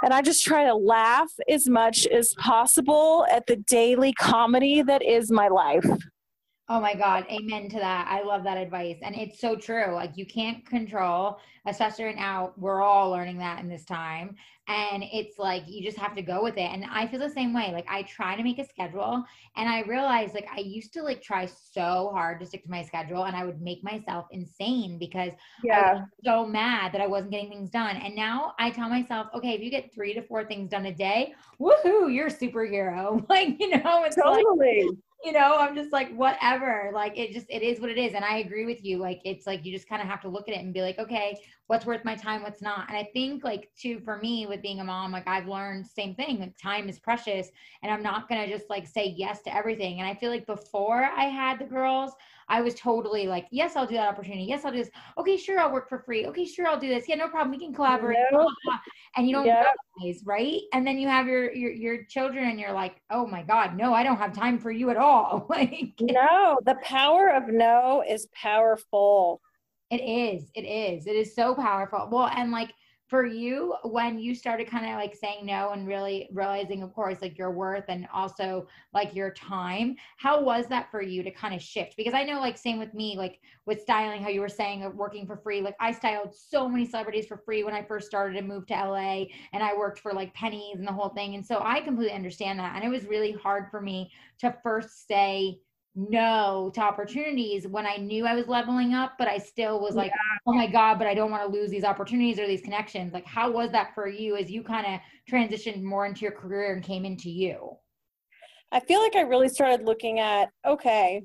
[0.04, 5.02] And I just try to laugh as much as possible at the daily comedy that
[5.02, 5.86] is my life.
[6.70, 7.26] Oh my God.
[7.32, 8.08] Amen to that.
[8.10, 8.98] I love that advice.
[9.02, 9.94] And it's so true.
[9.94, 11.38] Like you can't control,
[11.68, 14.36] especially right now, we're all learning that in this time.
[14.68, 16.70] And it's like you just have to go with it.
[16.72, 17.72] And I feel the same way.
[17.74, 19.24] Like I try to make a schedule
[19.58, 22.84] and I realized like I used to like try so hard to stick to my
[22.84, 25.34] schedule and I would make myself insane because
[25.90, 27.98] I was so mad that I wasn't getting things done.
[27.98, 30.94] And now I tell myself, okay, if you get three to four things done a
[30.94, 33.24] day, woohoo, you're a superhero.
[33.34, 34.46] Like, you know, it's like
[35.24, 38.26] you know i'm just like whatever like it just it is what it is and
[38.26, 40.56] i agree with you like it's like you just kind of have to look at
[40.56, 42.88] it and be like okay what's worth my time what's not.
[42.90, 46.14] And i think like too for me with being a mom like i've learned same
[46.16, 47.50] thing like time is precious
[47.82, 50.00] and i'm not gonna just like say yes to everything.
[50.00, 52.12] And i feel like before i had the girls
[52.50, 54.44] i was totally like yes i'll do that opportunity.
[54.44, 54.90] Yes i'll do this.
[55.18, 56.26] Okay sure i'll work for free.
[56.28, 57.08] Okay sure i'll do this.
[57.08, 57.52] Yeah no problem.
[57.52, 58.18] We can collaborate.
[58.18, 58.32] Yep.
[58.32, 58.80] blah, blah, blah.
[59.16, 59.66] and you don't Yep.
[60.02, 60.62] realize right?
[60.74, 63.94] And then you have your, your your children and you're like oh my god no
[63.94, 65.48] i don't have time for you at all.
[65.54, 69.42] Like No, the power of no is powerful.
[69.94, 70.50] It is.
[70.56, 71.06] It is.
[71.06, 72.08] It is so powerful.
[72.12, 72.74] Well, and like
[73.06, 77.22] for you, when you started kind of like saying no and really realizing, of course,
[77.22, 81.54] like your worth and also like your time, how was that for you to kind
[81.54, 81.96] of shift?
[81.96, 85.28] Because I know, like, same with me, like with styling, how you were saying working
[85.28, 85.62] for free.
[85.62, 88.74] Like, I styled so many celebrities for free when I first started and moved to
[88.74, 91.36] LA, and I worked for like pennies and the whole thing.
[91.36, 92.76] And so I completely understand that.
[92.76, 95.60] And it was really hard for me to first say,
[95.96, 100.12] no to opportunities when I knew I was leveling up, but I still was like,
[100.48, 103.14] oh my God, but I don't want to lose these opportunities or these connections.
[103.14, 105.00] Like, how was that for you as you kind of
[105.32, 107.78] transitioned more into your career and came into you?
[108.72, 111.22] I feel like I really started looking at okay,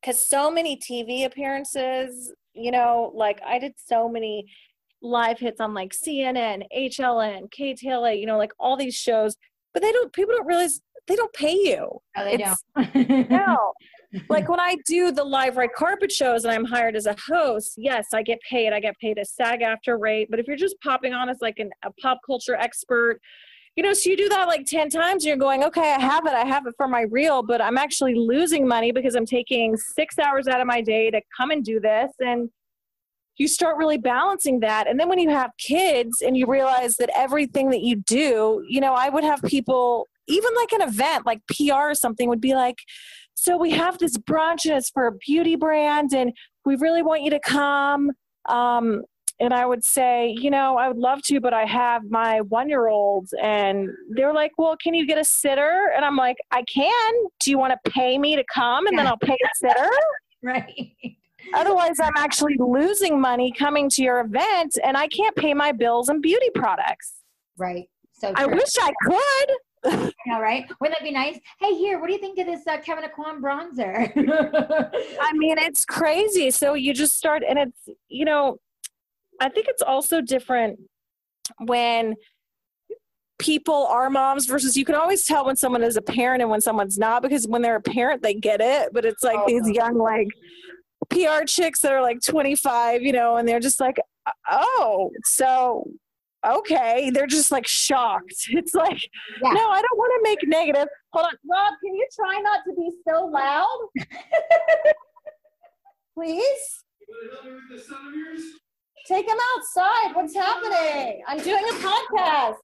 [0.00, 4.46] because so many TV appearances, you know, like I did so many
[5.02, 9.36] live hits on like CNN, HLN, KTLA, you know, like all these shows,
[9.74, 12.00] but they don't, people don't realize they don't pay you.
[12.16, 13.30] Oh, they It's- don't.
[13.30, 13.72] No.
[14.28, 17.74] like when I do the live red carpet shows and I'm hired as a host,
[17.76, 18.72] yes, I get paid.
[18.72, 20.28] I get paid a SAG-AFTRA rate.
[20.30, 23.20] But if you're just popping on as like an, a pop culture expert,
[23.74, 26.26] you know, so you do that like 10 times and you're going, okay, I have
[26.26, 26.32] it.
[26.32, 30.16] I have it for my reel, but I'm actually losing money because I'm taking six
[30.16, 32.12] hours out of my day to come and do this.
[32.20, 32.50] And
[33.36, 34.86] you start really balancing that.
[34.86, 38.80] And then when you have kids and you realize that everything that you do, you
[38.80, 42.54] know, I would have people, even like an event, like PR or something, would be
[42.54, 42.78] like,
[43.34, 46.32] so we have this brunch and it's for a beauty brand and
[46.64, 48.12] we really want you to come.
[48.48, 49.02] Um,
[49.40, 52.68] and I would say, you know, I would love to, but I have my one
[52.68, 53.28] year old.
[53.42, 55.90] And they're like, well, can you get a sitter?
[55.94, 57.14] And I'm like, I can.
[57.40, 59.90] Do you want to pay me to come and then I'll pay a sitter?
[60.42, 60.92] right.
[61.52, 66.08] Otherwise, I'm actually losing money coming to your event and I can't pay my bills
[66.08, 67.14] and beauty products.
[67.58, 67.88] Right.
[68.12, 69.56] So I wish I could.
[69.86, 70.64] I know, right?
[70.80, 71.38] Wouldn't that be nice?
[71.60, 74.10] Hey, here, what do you think of this uh, Kevyn Aucoin bronzer?
[75.20, 76.50] I mean, it's crazy.
[76.50, 78.58] So you just start, and it's, you know,
[79.40, 80.78] I think it's also different
[81.64, 82.14] when
[83.38, 86.60] people are moms versus you can always tell when someone is a parent and when
[86.60, 88.90] someone's not because when they're a parent, they get it.
[88.92, 90.28] But it's like Oh, these young, like,
[91.10, 93.96] PR chicks that are like 25, you know, and they're just like,
[94.50, 95.90] oh, so
[96.46, 97.10] okay.
[97.10, 98.34] They're just like shocked.
[98.50, 98.98] It's like,
[99.42, 99.52] Yeah.
[99.52, 100.88] no, I don't want to make negative.
[101.12, 101.32] Hold on.
[101.50, 103.88] Rob, can you try not to be so loud?
[106.14, 106.84] Please?
[109.08, 110.14] Take him outside.
[110.14, 111.22] What's happening?
[111.26, 112.54] I'm doing a podcast.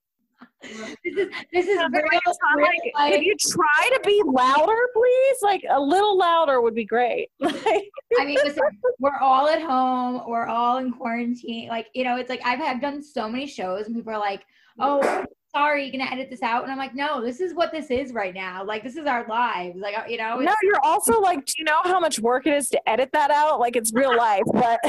[1.04, 5.36] this is this is very like, like, could you try to be louder, please?
[5.40, 7.30] Like a little louder would be great.
[7.40, 8.62] Like, I mean, listen,
[8.98, 10.22] we're all at home.
[10.28, 11.68] We're all in quarantine.
[11.68, 14.42] Like, you know, it's like I've had done so many shows, and people are like,
[14.78, 17.90] "Oh, sorry, you're gonna edit this out?" And I'm like, "No, this is what this
[17.90, 18.64] is right now.
[18.64, 19.78] Like, this is our lives.
[19.78, 22.54] Like, uh, you know, no, you're also like, do you know how much work it
[22.54, 23.60] is to edit that out?
[23.60, 24.80] Like it's real life, but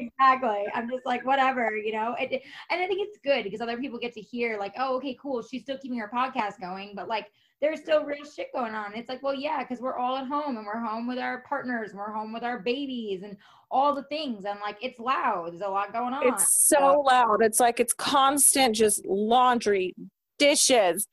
[0.00, 0.64] exactly.
[0.74, 2.14] I'm just like, whatever, you know.
[2.18, 5.16] And, and I think it's good because other people get to hear, like, "Oh, okay,
[5.20, 5.42] cool.
[5.42, 7.26] She's still keeping her podcast going, but like."
[7.62, 8.92] there's still real shit going on.
[8.92, 11.90] It's like, well, yeah, because we're all at home and we're home with our partners,
[11.90, 13.36] and we're home with our babies and
[13.72, 14.44] all the things.
[14.44, 15.52] And like, it's loud.
[15.52, 16.28] There's a lot going on.
[16.28, 17.42] It's so loud.
[17.42, 19.94] It's like it's constant, just laundry,
[20.38, 21.08] dishes,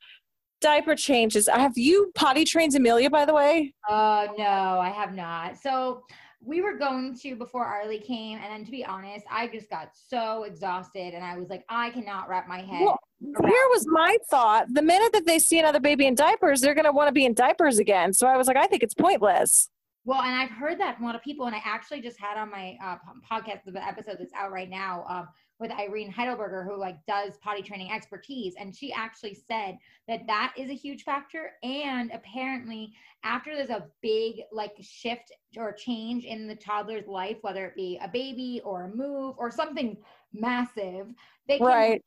[0.60, 1.48] diaper changes.
[1.48, 3.72] Have you potty trained Amelia, by the way?
[3.88, 5.56] Uh, no, I have not.
[5.56, 6.02] So
[6.42, 9.90] we were going to before Arlie came, and then to be honest, I just got
[9.94, 12.82] so exhausted, and I was like, I cannot wrap my head.
[12.82, 16.74] Well, here was my thought: the minute that they see another baby in diapers, they're
[16.74, 18.12] going to want to be in diapers again.
[18.14, 19.68] So I was like, I think it's pointless.
[20.04, 22.38] Well, and I've heard that from a lot of people, and I actually just had
[22.38, 22.96] on my uh,
[23.30, 27.60] podcast the episode that's out right now um, with Irene Heidelberger, who like does potty
[27.60, 29.76] training expertise, and she actually said
[30.08, 31.52] that that is a huge factor.
[31.62, 37.66] And apparently, after there's a big like shift or change in the toddler's life, whether
[37.66, 39.98] it be a baby or a move or something
[40.32, 41.06] massive,
[41.48, 42.02] they can Right.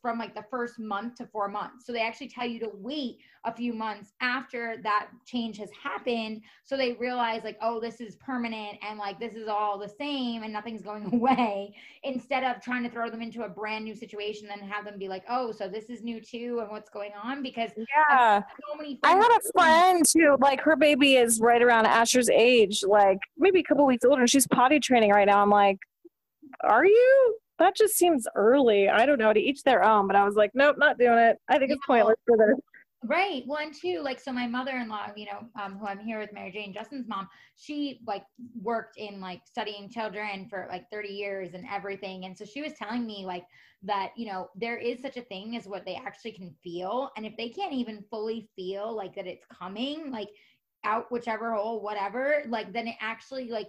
[0.00, 1.86] from like the first month to four months.
[1.86, 6.42] So they actually tell you to wait a few months after that change has happened.
[6.64, 10.42] So they realize like, oh, this is permanent and like this is all the same
[10.42, 11.74] and nothing's going away.
[12.02, 15.08] Instead of trying to throw them into a brand new situation and have them be
[15.08, 17.42] like, oh, so this is new too and what's going on?
[17.42, 18.40] Because Yeah.
[18.40, 22.82] so many I had a friend who, like, her baby is right around Asher's age,
[22.86, 25.42] like maybe a couple weeks older, and she's potty training right now.
[25.42, 25.78] I'm like,
[26.64, 27.39] are you?
[27.60, 28.88] That just seems early.
[28.88, 29.32] I don't know.
[29.32, 30.06] To each their own.
[30.06, 31.36] But I was like, nope, not doing it.
[31.48, 31.94] I think it's No.
[31.94, 32.58] pointless for this.
[33.02, 33.44] Right.
[33.46, 36.50] Well, and two, like, so my mother-in-law, you know, um, who I'm here with Mary
[36.50, 38.24] Jane, Justin's mom, she like
[38.60, 42.26] worked in like studying children for like 30 years and everything.
[42.26, 43.44] And so she was telling me like
[43.84, 47.10] that, you know, there is such a thing as what they actually can feel.
[47.16, 50.28] And if they can't even fully feel like that it's coming, like
[50.84, 53.68] out whichever hole, whatever, like then it actually like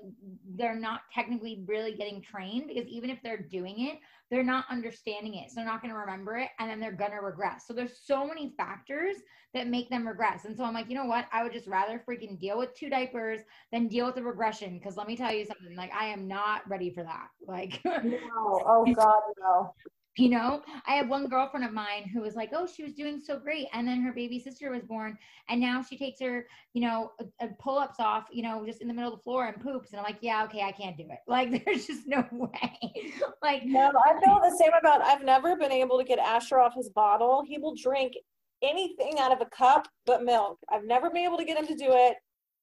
[0.56, 5.36] they're not technically really getting trained because even if they're doing it, they're not understanding
[5.36, 5.50] it.
[5.50, 7.68] So they're not going to remember it and then they're going to regress.
[7.68, 9.18] So there's so many factors
[9.54, 10.46] that make them regress.
[10.46, 11.26] And so I'm like, you know what?
[11.34, 13.42] I would just rather freaking deal with two diapers
[13.74, 14.80] than deal with the regression.
[14.82, 17.28] Cause let me tell you something, like I am not ready for that.
[17.46, 18.62] Like, No.
[18.66, 19.74] Oh God, no.
[20.18, 23.22] You know, I have one girlfriend of mine who was like, oh, she was doing
[23.24, 23.68] so great.
[23.74, 25.18] And then her baby sister was born.
[25.48, 28.90] And now she takes her, you know, uh, pull ups off, you know, just in
[28.90, 29.92] the middle of the floor and poops.
[29.92, 31.20] And I'm like, yeah, okay, I can't do it.
[31.28, 33.14] Like, there's just no way.
[33.42, 35.02] like, No, I feel the same about.
[35.02, 37.42] I've never been able to get Asher off his bottle.
[37.48, 38.14] He will drink
[38.62, 40.60] anything out of a cup but milk.
[40.70, 42.18] I've never been able to get him to do it.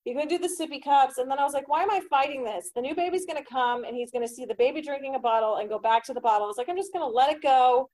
[0.04, 2.42] He's gonna do the sippy cups, and then I was like, "Why am I fighting
[2.44, 2.70] this?
[2.74, 5.68] The new baby's gonna come, and he's gonna see the baby drinking a bottle and
[5.68, 7.90] go back to the bottle." I was like, "I'm just gonna let it go.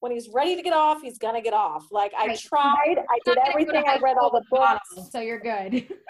[0.00, 2.38] When he's ready to get off, he's gonna get off." Like I Right.
[2.38, 3.88] tried, I did not gonna go to everything.
[3.88, 5.10] I read all the with a bottle, books.
[5.10, 5.72] So you're good.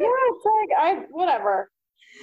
[0.00, 1.70] Yeah, it's like I whatever.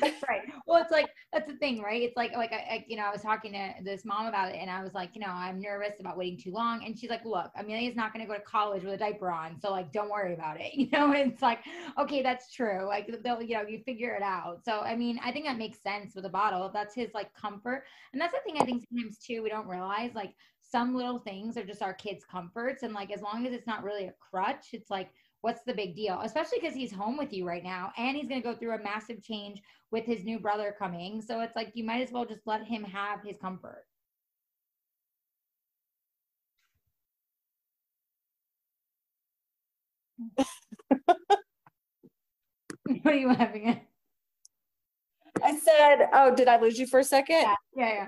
[0.04, 0.42] Right.
[0.66, 2.02] Well, it's like that's the thing, right?
[2.02, 4.58] It's like like I, I you know I was talking to this mom about it,
[4.60, 7.24] and I was like, you know, I'm nervous about waiting too long, and she's like,
[7.26, 10.10] look, Amelia's not going to go to college with a diaper on, so like, don't
[10.10, 10.74] worry about it.
[10.86, 11.60] You know, and it's like,
[11.98, 12.86] okay, that's true.
[12.86, 14.64] Like they'll you know you figure it out.
[14.64, 16.70] So I mean, I think that makes sense with a bottle.
[16.74, 20.12] That's his like comfort, and that's the thing I think sometimes too we don't realize
[20.14, 23.68] like some little things are just our kids' comforts, and like as long as it's
[23.68, 25.10] not really a crutch, it's like
[25.46, 26.20] what's the big deal?
[26.24, 28.84] Especially because he's home with you right now and he's going to go through a
[28.84, 31.22] massive change with his new brother coming.
[31.22, 33.86] So it's like you might as well just let him have his comfort.
[43.04, 43.86] what are you laughing at?
[45.46, 47.42] I said, "Oh, did I lose you for a second?
[47.42, 48.08] Yeah, yeah, yeah.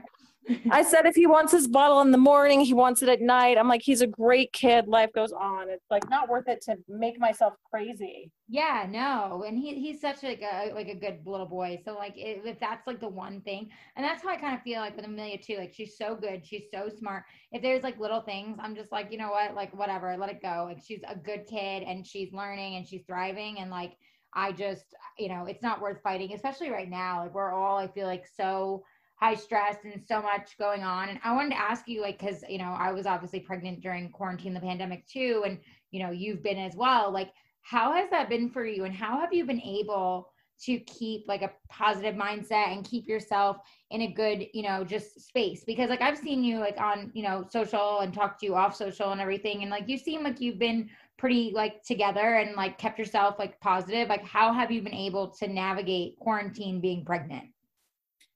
[0.71, 3.57] I said if he wants his bottle in the morning, he wants it at night.
[3.57, 4.87] I'm like, he's a great kid.
[4.87, 5.69] Life goes on.
[5.69, 8.31] It's like not worth it to make myself crazy.
[8.47, 11.79] Yeah, no, and he he's such like a like a good little boy.
[11.83, 14.61] So like if, if that's like the one thing, and that's how I kind of
[14.61, 15.57] feel like with Amelia too.
[15.57, 17.23] Like she's so good, she's so smart.
[17.51, 20.41] If there's like little things, I'm just like you know what, like whatever, let it
[20.41, 20.65] go.
[20.69, 23.97] Like she's a good kid and she's learning and she's thriving, and like
[24.33, 27.23] I just you know it's not worth fighting, especially right now.
[27.23, 28.83] Like we're all I feel like so
[29.15, 31.09] high stressed and so much going on.
[31.09, 34.11] And I wanted to ask you like because you know I was obviously pregnant during
[34.11, 35.57] quarantine, the pandemic too, and
[35.91, 37.11] you know you've been as well.
[37.11, 41.25] Like how has that been for you and how have you been able to keep
[41.27, 43.57] like a positive mindset and keep yourself
[43.91, 47.21] in a good you know just space because like i've seen you like on you
[47.21, 50.41] know social and talked to you off social and everything and like you seem like
[50.41, 54.81] you've been pretty like together and like kept yourself like positive like how have you
[54.81, 57.45] been able to navigate quarantine being pregnant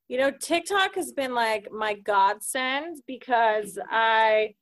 [0.08, 4.56] You know, TikTok has been like my godsend because I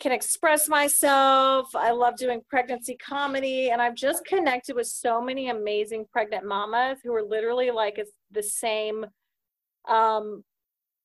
[0.00, 1.68] can express myself.
[1.74, 6.98] I love doing pregnancy comedy, and I've just connected with so many amazing pregnant mamas
[7.04, 9.06] who are literally like it's the same
[9.88, 10.42] um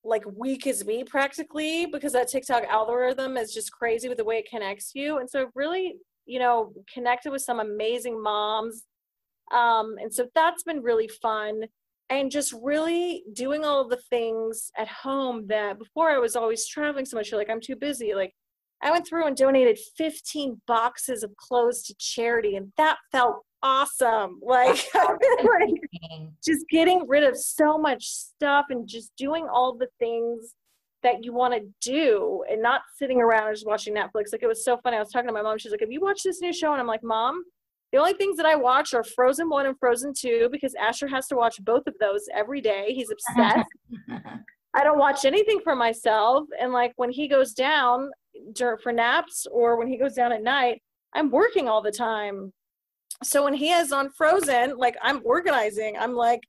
[0.04, 4.38] like week as me practically because that TikTok algorithm is just crazy with the way
[4.38, 5.18] it connects you.
[5.18, 5.94] And so I've really
[6.26, 8.84] you know, connected with some amazing moms.
[9.52, 11.64] Um, and so that's been really fun.
[12.10, 16.66] And just really doing all of the things at home that before I was always
[16.66, 18.14] traveling so much, you're like, I'm too busy.
[18.14, 18.34] Like,
[18.82, 24.40] I went through and donated 15 boxes of clothes to charity, and that felt awesome.
[24.44, 25.80] Like, like
[26.44, 30.54] just getting rid of so much stuff and just doing all the things
[31.02, 34.32] that you want to do and not sitting around and just watching Netflix.
[34.32, 34.96] Like it was so funny.
[34.96, 35.58] I was talking to my mom.
[35.58, 37.42] She's like, "Have you watched this new show?" And I'm like, "Mom,
[37.92, 41.26] the only things that I watch are Frozen One and Frozen Two because Asher has
[41.28, 42.94] to watch both of those every day.
[42.94, 43.68] He's obsessed.
[44.74, 46.46] I don't watch anything for myself.
[46.58, 48.10] And like when he goes down
[48.82, 50.82] for naps or when he goes down at night,
[51.14, 52.52] I'm working all the time.
[53.22, 55.96] So when he is on Frozen, like I'm organizing.
[55.98, 56.40] I'm like,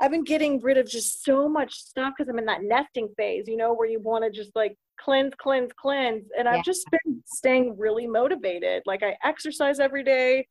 [0.00, 3.48] I've been getting rid of just so much stuff because I'm in that nesting phase,
[3.48, 6.24] you know, where you want to just like cleanse, cleanse, cleanse.
[6.36, 6.52] And yeah.
[6.52, 8.82] I've just been staying really motivated.
[8.86, 10.46] Like I exercise every day.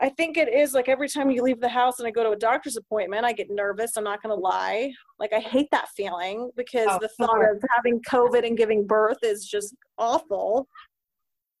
[0.00, 2.30] I think it is like every time you leave the house and I go to
[2.30, 3.96] a doctor's appointment, I get nervous.
[3.96, 4.92] I'm not going to lie.
[5.20, 7.54] Like I hate that feeling because oh, the thought sure.
[7.54, 10.66] of having COVID and giving birth is just awful.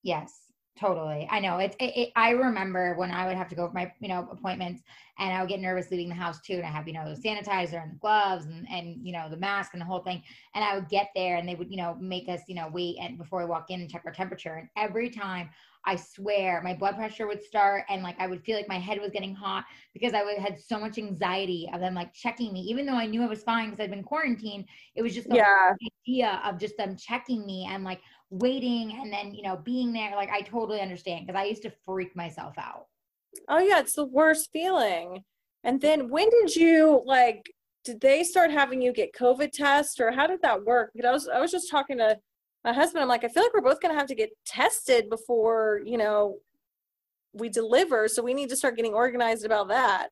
[0.02, 0.43] Yes.
[0.78, 1.28] Totally.
[1.30, 3.92] I know it's, it, it, I remember when I would have to go for my,
[4.00, 4.82] you know, appointments
[5.20, 6.54] and I would get nervous leaving the house too.
[6.54, 9.36] And I have, you know, the sanitizer and the gloves and, and, you know, the
[9.36, 10.20] mask and the whole thing.
[10.52, 12.96] And I would get there and they would, you know, make us, you know, wait
[13.00, 14.54] and before we walk in and check our temperature.
[14.54, 15.48] And every time
[15.86, 19.00] I swear my blood pressure would start and like I would feel like my head
[19.00, 22.60] was getting hot because I would, had so much anxiety of them like checking me,
[22.62, 24.64] even though I knew I was fine because I'd been quarantined.
[24.96, 25.74] It was just the yeah.
[26.06, 28.00] idea of just them checking me and like
[28.38, 31.72] waiting and then you know being there like i totally understand because i used to
[31.84, 32.86] freak myself out.
[33.48, 35.22] Oh yeah it's the worst feeling.
[35.62, 37.46] And then when did you like
[37.84, 40.90] did they start having you get covid test or how did that work?
[40.94, 42.18] Because i was i was just talking to
[42.64, 43.02] my husband.
[43.02, 45.98] I'm like i feel like we're both going to have to get tested before you
[45.98, 46.38] know
[47.32, 50.08] we deliver so we need to start getting organized about that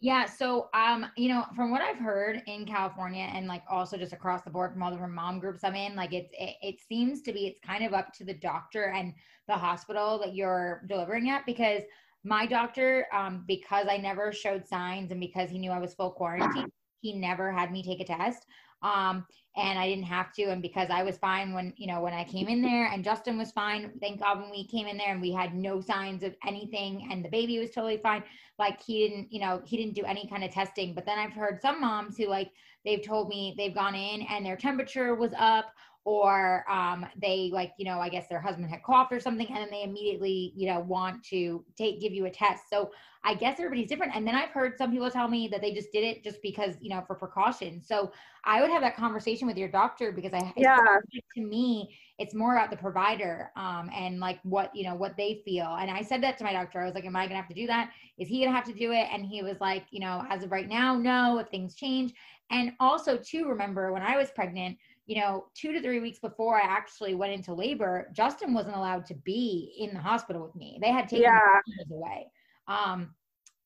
[0.00, 0.24] yeah.
[0.24, 4.42] So, um, you know, from what I've heard in California and like also just across
[4.42, 7.32] the board from all the mom groups I'm in, like it's, it, it seems to
[7.32, 9.12] be, it's kind of up to the doctor and
[9.46, 11.82] the hospital that you're delivering at because
[12.24, 16.10] my doctor, um, because I never showed signs and because he knew I was full
[16.10, 16.70] quarantine,
[17.00, 18.46] he never had me take a test.
[18.82, 19.26] Um,
[19.56, 20.44] and I didn't have to.
[20.44, 23.36] And because I was fine when, you know, when I came in there and Justin
[23.36, 26.34] was fine, thank God when we came in there and we had no signs of
[26.46, 28.22] anything and the baby was totally fine.
[28.58, 30.94] Like he didn't, you know, he didn't do any kind of testing.
[30.94, 32.52] But then I've heard some moms who like,
[32.84, 35.72] they've told me they've gone in and their temperature was up
[36.04, 39.56] or um, they like you know i guess their husband had coughed or something and
[39.56, 42.64] then they immediately you know want to take give you a test.
[42.70, 42.90] So
[43.22, 44.14] i guess everybody's different.
[44.14, 46.76] And then i've heard some people tell me that they just did it just because
[46.80, 48.12] you know for precaution so
[48.44, 50.78] i would have that conversation with your doctor because i yeah.
[51.36, 55.40] to me it's more about the provider um, and like what you know what they
[55.44, 55.76] feel.
[55.80, 56.80] And i said that to my doctor.
[56.80, 57.90] I was like am i gonna have to do that?
[58.18, 59.08] Is he gonna have to do it?
[59.10, 62.12] And he was like you know as of right now no if things change.
[62.50, 64.76] And also to remember when i was pregnant
[65.10, 69.04] you know, two to three weeks before I actually went into labor, Justin wasn't allowed
[69.06, 70.78] to be in the hospital with me.
[70.80, 71.56] They had taken yeah.
[71.66, 72.30] him away.
[72.68, 73.12] Um,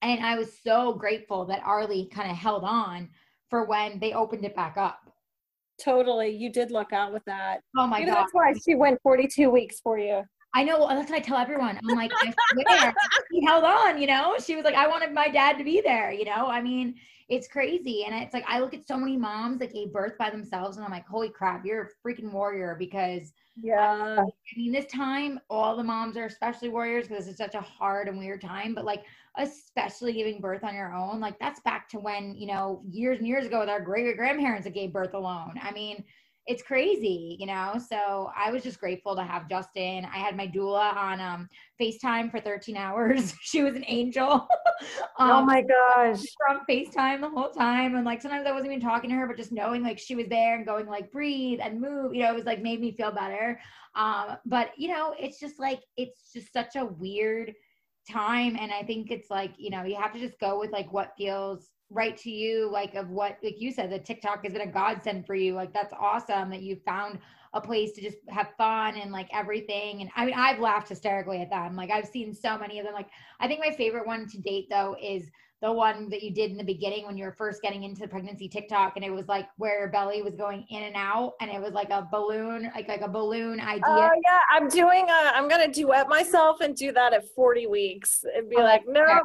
[0.01, 3.11] and I was so grateful that Arlie kind of held on
[3.51, 5.13] for when they opened it back up.
[5.79, 6.31] Totally.
[6.31, 7.61] You did luck out with that.
[7.77, 8.15] Oh my God.
[8.15, 10.23] That's why she went 42 weeks for you.
[10.55, 10.89] I know.
[10.89, 11.79] That's what I tell everyone.
[11.87, 12.95] I'm like, I swear,
[13.31, 14.37] he held on, you know?
[14.43, 16.47] She was like, I wanted my dad to be there, you know?
[16.47, 16.95] I mean,
[17.29, 18.05] it's crazy.
[18.05, 20.85] And it's like I look at so many moms that gave birth by themselves, and
[20.85, 24.16] I'm like, holy crap, you're a freaking warrior because yeah.
[24.18, 27.61] Um, I mean, this time all the moms are especially warriors because it's such a
[27.61, 28.75] hard and weird time.
[28.75, 29.05] But like,
[29.37, 33.29] especially giving birth on your own, like that's back to when you know years and
[33.29, 35.55] years ago with our great grandparents that gave birth alone.
[35.62, 36.05] I mean
[36.47, 37.81] it's crazy, you know.
[37.89, 40.05] So I was just grateful to have Justin.
[40.05, 41.49] I had my doula on um,
[41.81, 43.35] FaceTime for 13 hours.
[43.43, 44.31] she was an angel.
[45.19, 46.21] um, oh my gosh.
[46.47, 47.95] From FaceTime the whole time.
[47.97, 50.29] And like sometimes I wasn't even talking to her, but just knowing like she was
[50.29, 53.11] there and going like breathe and move, you know, it was like made me feel
[53.11, 53.59] better.
[53.95, 57.55] Um, but you know, it's just like it's just such a weird
[58.11, 58.57] time.
[58.61, 61.15] And I think it's like, you know, you have to just go with like what
[61.17, 64.73] feels right to you like of what like you said the tiktok has been a
[64.73, 65.55] godsend for you.
[65.55, 67.19] Like that's awesome that you found
[67.55, 70.01] a place to just have fun and like everything.
[70.01, 72.95] And i mean i've laughed hysterically at them like i've seen so many of them.
[72.95, 73.09] Like
[73.41, 75.31] i think my favorite one to date though is
[75.63, 78.09] the one that you did in the beginning when you were first getting into the
[78.09, 81.51] pregnancy TikTok, and it was like where your belly was going in and out, and
[81.51, 83.83] it was like a balloon, like like a balloon idea.
[83.87, 85.09] Oh yeah, I'm doing.
[85.09, 88.83] A, I'm gonna duet myself and do that at 40 weeks and be oh, like,
[88.87, 89.21] no, I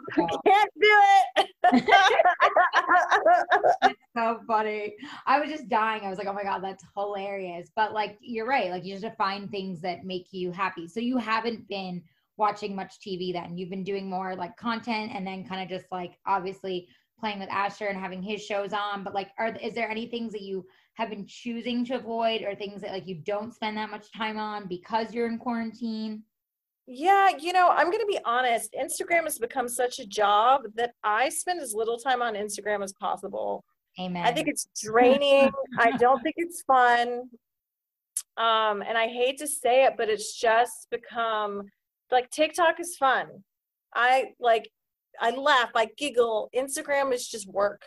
[0.45, 1.01] can't do
[1.37, 1.47] it.
[4.15, 4.95] so funny.
[5.25, 6.03] I was just dying.
[6.03, 7.69] I was like, oh my god, that's hilarious.
[7.75, 8.71] But like, you're right.
[8.71, 10.87] Like, you just have to find things that make you happy.
[10.87, 12.03] So you haven't been
[12.39, 13.57] watching much TV then.
[13.57, 16.87] You've been doing more like content and then kind of just like obviously
[17.19, 19.03] playing with Asher and having his shows on.
[19.03, 20.65] But like, are is there any things that you
[20.95, 24.39] have been choosing to avoid or things that like you don't spend that much time
[24.39, 26.23] on because you're in quarantine?
[26.87, 28.73] Yeah, you know, I'm going to be honest.
[28.73, 32.93] Instagram has become such a job that I spend as little time on Instagram as
[32.93, 33.63] possible.
[33.99, 34.25] Amen.
[34.25, 35.51] I think it's draining.
[35.77, 37.29] I don't think it's fun.
[38.37, 41.63] Um, and I hate to say it, but it's just become
[42.11, 43.27] like TikTok is fun.
[43.93, 44.69] I like,
[45.19, 46.49] I laugh, I giggle.
[46.55, 47.83] Instagram is just work.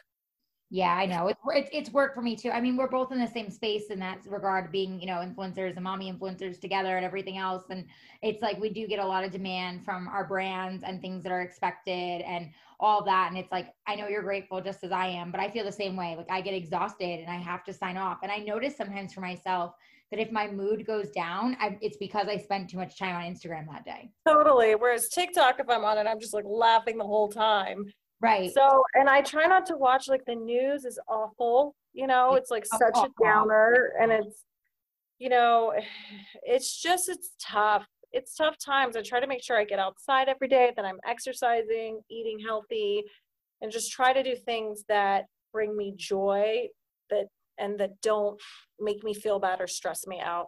[0.75, 1.29] Yeah, I know.
[1.29, 2.51] It's, it's it's work for me too.
[2.51, 5.75] I mean, we're both in the same space in that regard, being you know influencers
[5.75, 7.65] and mommy influencers together and everything else.
[7.69, 7.85] And
[8.23, 11.31] it's like we do get a lot of demand from our brands and things that
[11.31, 12.49] are expected and
[12.81, 13.29] all that.
[13.29, 15.71] And it's like I know you're grateful just as I am, but I feel the
[15.71, 16.15] same way.
[16.17, 18.21] Like I get exhausted and I have to sign off.
[18.23, 19.75] And I notice sometimes for myself
[20.13, 23.23] that if my mood goes down, I, it's because I spent too much time on
[23.23, 24.11] Instagram that day.
[24.29, 24.75] Totally.
[24.75, 27.91] Whereas TikTok, if I'm on it, I'm just like laughing the whole time.
[28.21, 28.53] Right.
[28.53, 31.75] So, and I try not to watch like the news is awful.
[31.95, 34.45] You know, it's like such a downer and it's,
[35.19, 35.73] you know,
[36.43, 37.87] it's just, it's tough.
[38.13, 38.97] It's tough times.
[38.97, 43.03] I try to make sure I get outside every day, that I'm exercising, eating healthy,
[43.63, 46.67] and just try to do things that bring me joy
[47.09, 47.29] that
[47.59, 48.41] and that don't
[48.81, 50.47] make me feel bad or stress me out.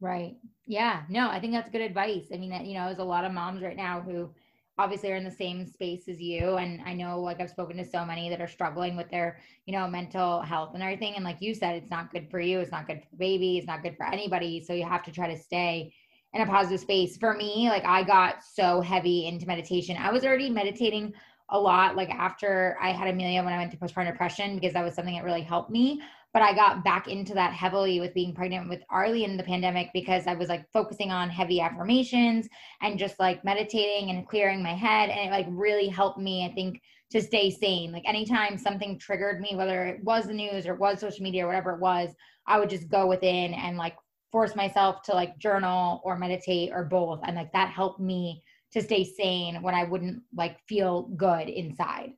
[0.00, 0.36] Right.
[0.66, 1.02] Yeah.
[1.08, 2.26] No, I think that's good advice.
[2.32, 4.30] I mean, you know, there's a lot of moms right now who
[4.78, 7.84] obviously are in the same space as you and i know like i've spoken to
[7.84, 11.40] so many that are struggling with their you know mental health and everything and like
[11.40, 13.82] you said it's not good for you it's not good for the baby it's not
[13.82, 15.92] good for anybody so you have to try to stay
[16.32, 20.24] in a positive space for me like i got so heavy into meditation i was
[20.24, 21.12] already meditating
[21.50, 24.84] a lot like after i had amelia when i went to postpartum depression because that
[24.84, 26.00] was something that really helped me
[26.34, 29.90] but I got back into that heavily with being pregnant with Arlie in the pandemic
[29.94, 32.48] because I was like focusing on heavy affirmations
[32.82, 35.08] and just like meditating and clearing my head.
[35.08, 37.92] And it like really helped me, I think, to stay sane.
[37.92, 41.48] Like anytime something triggered me, whether it was the news or was social media or
[41.48, 42.10] whatever it was,
[42.46, 43.96] I would just go within and like
[44.30, 47.20] force myself to like journal or meditate or both.
[47.24, 48.42] And like that helped me
[48.72, 52.12] to stay sane when I wouldn't like feel good inside.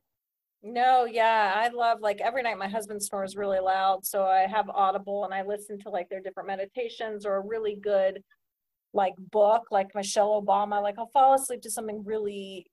[0.63, 4.69] No, yeah, I love like every night my husband snores really loud, so I have
[4.69, 8.21] Audible and I listen to like their different meditations or a really good
[8.93, 10.81] like book like Michelle Obama.
[10.81, 12.67] Like I'll fall asleep to something really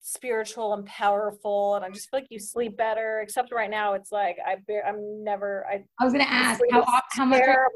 [0.00, 3.20] spiritual and powerful, and I just feel like you sleep better.
[3.20, 5.64] Except right now, it's like I bear, I'm never.
[5.70, 7.68] I I was gonna ask how how much are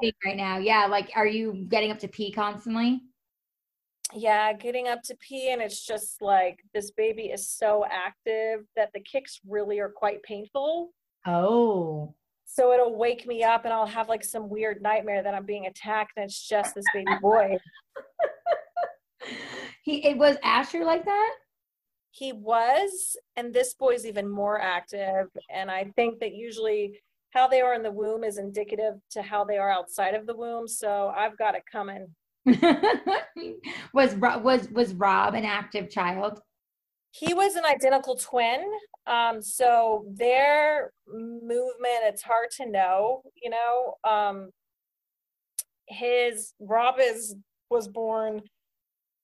[0.00, 0.56] you right now?
[0.56, 3.02] Yeah, like are you getting up to pee constantly?
[4.14, 8.90] Yeah, getting up to pee, and it's just like this baby is so active that
[8.92, 10.90] the kicks really are quite painful.
[11.26, 12.14] Oh.
[12.44, 15.66] So it'll wake me up, and I'll have like some weird nightmare that I'm being
[15.66, 17.58] attacked, and it's just this baby boy.
[19.82, 21.34] he it was Asher like that.
[22.10, 25.28] He was, and this boy's even more active.
[25.48, 27.00] And I think that usually
[27.30, 30.36] how they are in the womb is indicative to how they are outside of the
[30.36, 30.66] womb.
[30.66, 32.08] So I've got it coming.
[33.94, 36.40] was was was Rob an active child?
[37.12, 38.64] He was an identical twin.
[39.06, 43.94] Um, so their movement, it's hard to know, you know.
[44.04, 44.50] Um,
[45.86, 47.34] his Rob is
[47.68, 48.42] was born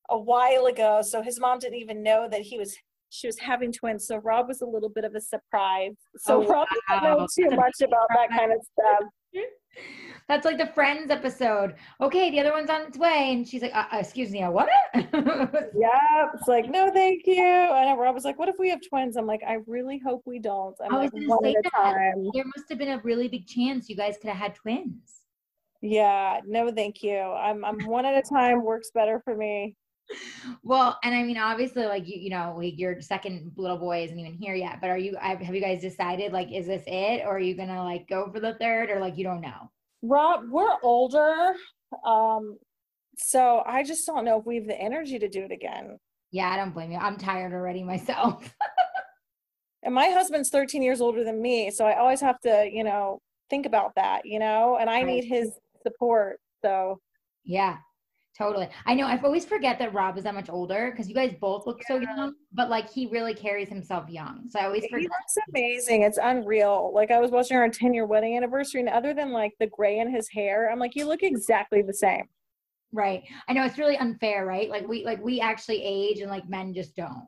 [0.09, 2.77] a while ago, so his mom didn't even know that he was
[3.11, 4.07] she was having twins.
[4.07, 5.97] So Rob was a little bit of a surprise.
[6.17, 7.01] So oh, Rob wow.
[7.01, 9.09] didn't know too much about that kind of stuff.
[10.29, 11.75] That's like the Friends episode.
[12.01, 14.69] Okay, the other one's on its way, and she's like, uh, uh "Excuse me, what?"
[14.95, 19.17] yeah, it's like, "No, thank you." And Rob was like, "What if we have twins?"
[19.17, 22.29] I'm like, "I really hope we don't." I'm I was like, one at a time.
[22.35, 25.23] There must have been a really big chance you guys could have had twins.
[25.81, 27.19] Yeah, no, thank you.
[27.19, 28.65] I'm I'm one at a time.
[28.65, 29.77] Works better for me.
[30.63, 34.19] Well, and I mean, obviously, like you, you know, like your second little boy isn't
[34.19, 34.81] even here yet.
[34.81, 35.17] But are you?
[35.21, 36.33] Have you guys decided?
[36.33, 39.17] Like, is this it, or are you gonna like go for the third, or like
[39.17, 39.71] you don't know?
[40.03, 41.55] Rob, we're older.
[42.05, 42.59] Um,
[43.17, 45.99] so I just don't know if we have the energy to do it again.
[46.31, 46.99] Yeah, I don't blame you.
[46.99, 48.55] I'm tired already myself.
[49.83, 51.71] and my husband's 13 years older than me.
[51.71, 55.07] So I always have to, you know, think about that, you know, and I right.
[55.07, 55.53] need his
[55.83, 56.41] support.
[56.63, 57.01] So,
[57.45, 57.79] yeah,
[58.37, 58.69] Totally.
[58.85, 59.07] I know.
[59.07, 61.99] I've always forget that Rob is that much older because you guys both look so
[61.99, 64.45] young, but like he really carries himself young.
[64.51, 65.01] So I always forget.
[65.01, 66.03] He looks amazing.
[66.03, 66.93] It's unreal.
[66.95, 70.01] Like I was watching our 10 year wedding anniversary, and other than like the gray
[70.01, 72.25] in his hair, I'm like, you look exactly the same.
[72.93, 73.23] Right.
[73.49, 74.69] I know it's really unfair, right?
[74.69, 77.27] Like we like we actually age and like men just don't.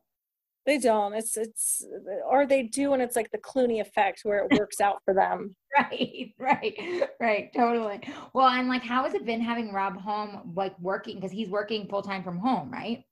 [0.68, 1.14] They don't.
[1.14, 1.82] It's it's
[2.30, 5.56] or they do and it's like the Clooney effect where it works out for them.
[5.78, 8.00] Right, right, right, totally.
[8.32, 11.86] Well, and like how has it been having Rob home like working because he's working
[11.88, 13.04] full time from home, right?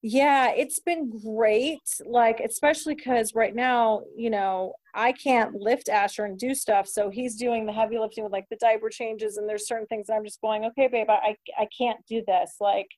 [0.00, 1.80] Yeah, it's been great.
[2.06, 6.86] Like, especially because right now, you know, I can't lift Asher and do stuff.
[6.86, 9.38] So he's doing the heavy lifting with like the diaper changes.
[9.38, 12.56] And there's certain things that I'm just going, okay, babe, I, I can't do this.
[12.60, 12.88] Like,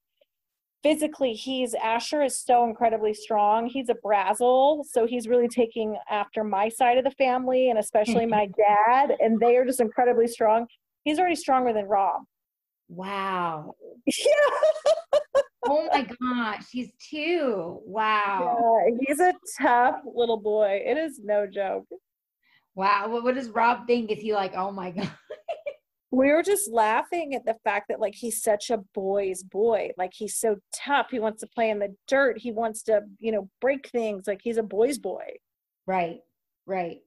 [0.87, 3.67] physically he's Asher is so incredibly strong.
[3.67, 8.25] He's a Brazell, so he's really taking after my side of the family and especially
[8.39, 10.69] my dad and they are just incredibly strong.
[11.03, 12.23] He's already stronger than Rob.
[12.89, 13.75] Wow.
[14.17, 15.73] Yeah.
[15.73, 17.81] oh my gosh, he's two.
[17.85, 18.79] Wow.
[18.87, 20.81] Yeah, he's a tough little boy.
[20.87, 21.87] It is no joke.
[22.77, 23.09] Wow.
[23.09, 24.13] What, what does Rob think?
[24.13, 25.11] Is he like, oh my God?
[26.11, 29.91] We were just laughing at the fact that like he's such a boy's boy.
[29.97, 31.09] Like he's so tough.
[31.11, 32.39] He wants to play in the dirt.
[32.39, 34.27] He wants to you know break things.
[34.27, 35.25] Like he's a boy's boy.
[35.87, 36.21] Right.
[36.67, 36.99] Right.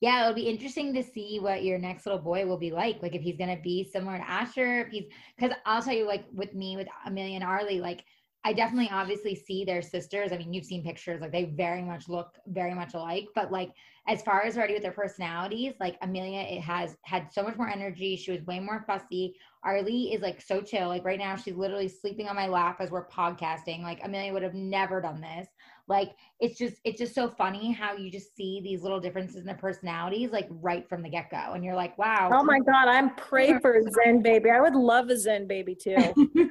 [0.00, 3.02] Yeah it'll be interesting to see what your next little boy will be like.
[3.02, 5.04] Like if he's to be similar to asher if he's
[5.38, 8.04] because i'll tell you like with me with amelia and arlie like
[8.46, 10.30] I definitely obviously see their sisters.
[10.30, 13.26] I mean, you've seen pictures, like they very much look very much alike.
[13.34, 13.72] But like
[14.08, 17.68] as far as already with their personalities, like Amelia, it has had so much more
[17.68, 18.16] energy.
[18.16, 19.34] She was way more fussy.
[19.64, 20.88] Arlie is like so chill.
[20.88, 23.82] Like right now, she's literally sleeping on my lap as we're podcasting.
[23.82, 25.48] Like Amelia would have never done this.
[25.88, 29.44] Like it's just it's just so funny how you just see these little differences in
[29.44, 32.28] their personalities like right from the get go, and you're like, wow.
[32.32, 34.50] Oh my god, I'm pray for Zen baby.
[34.50, 35.96] I would love a Zen baby too.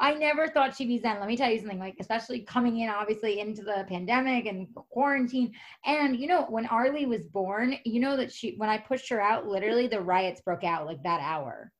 [0.00, 1.20] I never thought she'd be Zen.
[1.20, 1.78] Let me tell you something.
[1.78, 5.52] Like especially coming in obviously into the pandemic and quarantine,
[5.86, 9.20] and you know when Arlie was born, you know that she when I pushed her
[9.20, 11.72] out, literally the riots broke out like that hour.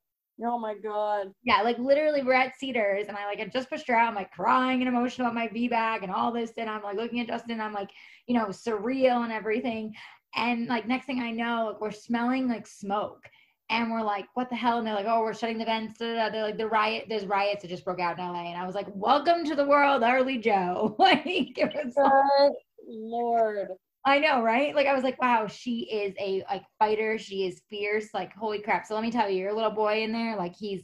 [0.44, 1.32] Oh my god.
[1.44, 4.08] Yeah, like literally we're at Cedars and I like I just pushed her out.
[4.08, 6.52] I'm like crying and emotional about my VBAC and all this.
[6.56, 7.90] And I'm like looking at Justin, I'm like,
[8.26, 9.94] you know, surreal and everything.
[10.34, 13.24] And like next thing I know, like, we're smelling like smoke.
[13.68, 14.78] And we're like, what the hell?
[14.78, 15.98] And they're like, oh, we're shutting the vents.
[15.98, 18.50] They're like, the riot, there's riots that just broke out in LA.
[18.50, 20.96] And I was like, welcome to the world, Arlie Joe.
[20.98, 22.52] like, it was Good
[22.88, 23.68] Lord.
[24.04, 24.74] I know, right?
[24.74, 27.18] Like I was like, wow, she is a like fighter.
[27.18, 28.08] She is fierce.
[28.14, 28.86] Like holy crap.
[28.86, 30.82] So let me tell you, your little boy in there, like he's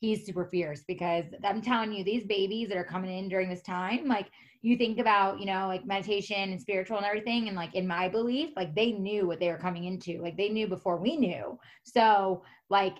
[0.00, 3.62] he's super fierce because I'm telling you, these babies that are coming in during this
[3.62, 4.28] time, like
[4.62, 7.48] you think about, you know, like meditation and spiritual and everything.
[7.48, 10.20] And like in my belief, like they knew what they were coming into.
[10.20, 11.58] Like they knew before we knew.
[11.84, 12.94] So like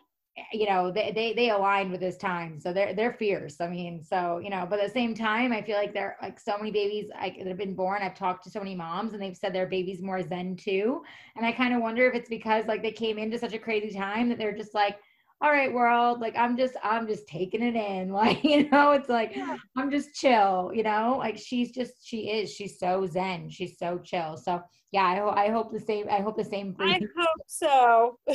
[0.53, 4.03] you know they, they they aligned with this time so they're they're fierce i mean
[4.03, 6.57] so you know but at the same time i feel like there are like so
[6.57, 9.37] many babies like that have been born i've talked to so many moms and they've
[9.37, 11.03] said their baby's more zen too
[11.37, 13.97] and i kind of wonder if it's because like they came into such a crazy
[13.97, 14.97] time that they're just like
[15.41, 19.09] all right world like i'm just i'm just taking it in like you know it's
[19.09, 19.37] like
[19.77, 24.01] i'm just chill you know like she's just she is she's so zen she's so
[24.05, 24.61] chill so
[24.91, 28.19] yeah i, ho- I hope the same i hope the same i hope so.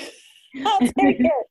[0.65, 1.47] I'll take it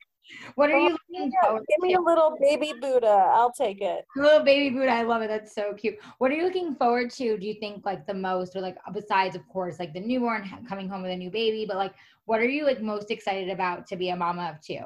[0.54, 3.30] what are you looking forward Give me a little baby Buddha.
[3.32, 4.04] I'll take it.
[4.16, 4.90] A little baby Buddha.
[4.90, 5.28] I love it.
[5.28, 5.96] That's so cute.
[6.18, 7.38] What are you looking forward to?
[7.38, 10.88] Do you think like the most, or like besides, of course, like the newborn coming
[10.88, 13.96] home with a new baby, but like what are you like most excited about to
[13.96, 14.84] be a mama of two?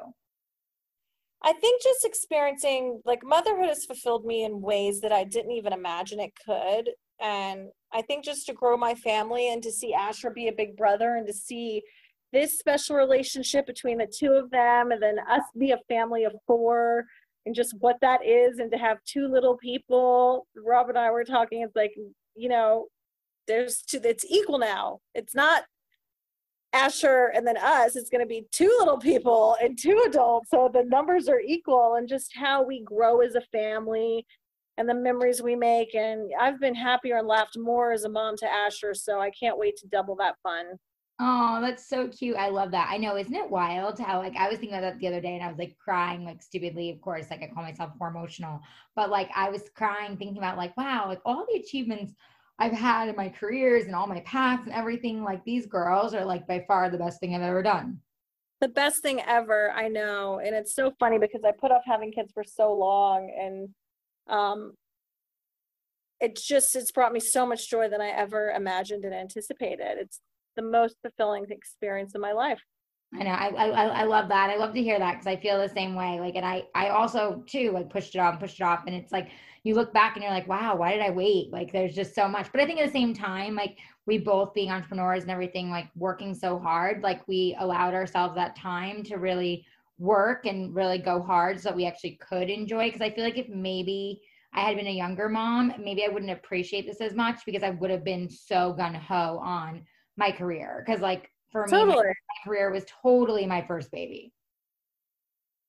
[1.43, 5.71] I think just experiencing like motherhood has fulfilled me in ways that I didn't even
[5.71, 6.89] imagine it could.
[7.21, 10.75] And I think just to grow my family and to see Asher be a big
[10.75, 11.83] brother and to see
[12.33, 16.33] this special relationship between the two of them and then us be a family of
[16.45, 17.05] four
[17.45, 20.45] and just what that is and to have two little people.
[20.65, 21.93] Rob and i were talking it's like
[22.35, 22.87] you know
[23.47, 24.99] there's two it's equal now.
[25.15, 25.63] It's not
[26.73, 30.49] asher and then us it's going to be two little people and two adults.
[30.49, 34.25] So the numbers are equal and just how we grow as a family
[34.77, 35.95] and the memories we make.
[35.95, 39.57] And i've been happier and laughed more as a mom to asher so i can't
[39.57, 40.77] wait to double that fun
[41.19, 42.37] Oh, that's so cute.
[42.37, 42.89] I love that.
[42.91, 45.33] I know, isn't it wild how like I was thinking about that the other day
[45.33, 48.61] and I was like crying like stupidly, of course, like I call myself more emotional,
[48.95, 52.13] but like I was crying thinking about like, wow, like all the achievements
[52.59, 56.25] I've had in my careers and all my paths and everything, like these girls are
[56.25, 57.99] like by far the best thing I've ever done.
[58.61, 60.39] The best thing ever, I know.
[60.43, 63.69] And it's so funny because I put off having kids for so long and
[64.27, 64.73] um
[66.19, 69.97] it's just it's brought me so much joy than I ever imagined and anticipated.
[69.99, 70.19] It's
[70.57, 72.59] the most fulfilling experience of my life.
[73.13, 73.31] I know.
[73.31, 74.49] I, I I love that.
[74.49, 76.19] I love to hear that because I feel the same way.
[76.19, 79.13] Like, and I I also too like pushed it off, pushed it off, and it's
[79.13, 79.29] like
[79.63, 81.51] you look back and you're like, wow, why did I wait?
[81.51, 82.51] Like, there's just so much.
[82.51, 85.87] But I think at the same time, like we both being entrepreneurs and everything, like
[85.95, 89.65] working so hard, like we allowed ourselves that time to really
[89.99, 92.87] work and really go hard so that we actually could enjoy.
[92.87, 94.21] Because I feel like if maybe
[94.53, 97.71] I had been a younger mom, maybe I wouldn't appreciate this as much because I
[97.71, 99.83] would have been so gun ho on
[100.17, 100.83] my career.
[100.85, 102.07] Because, like, for me, my, Totally.
[102.07, 104.33] my career was totally my first baby.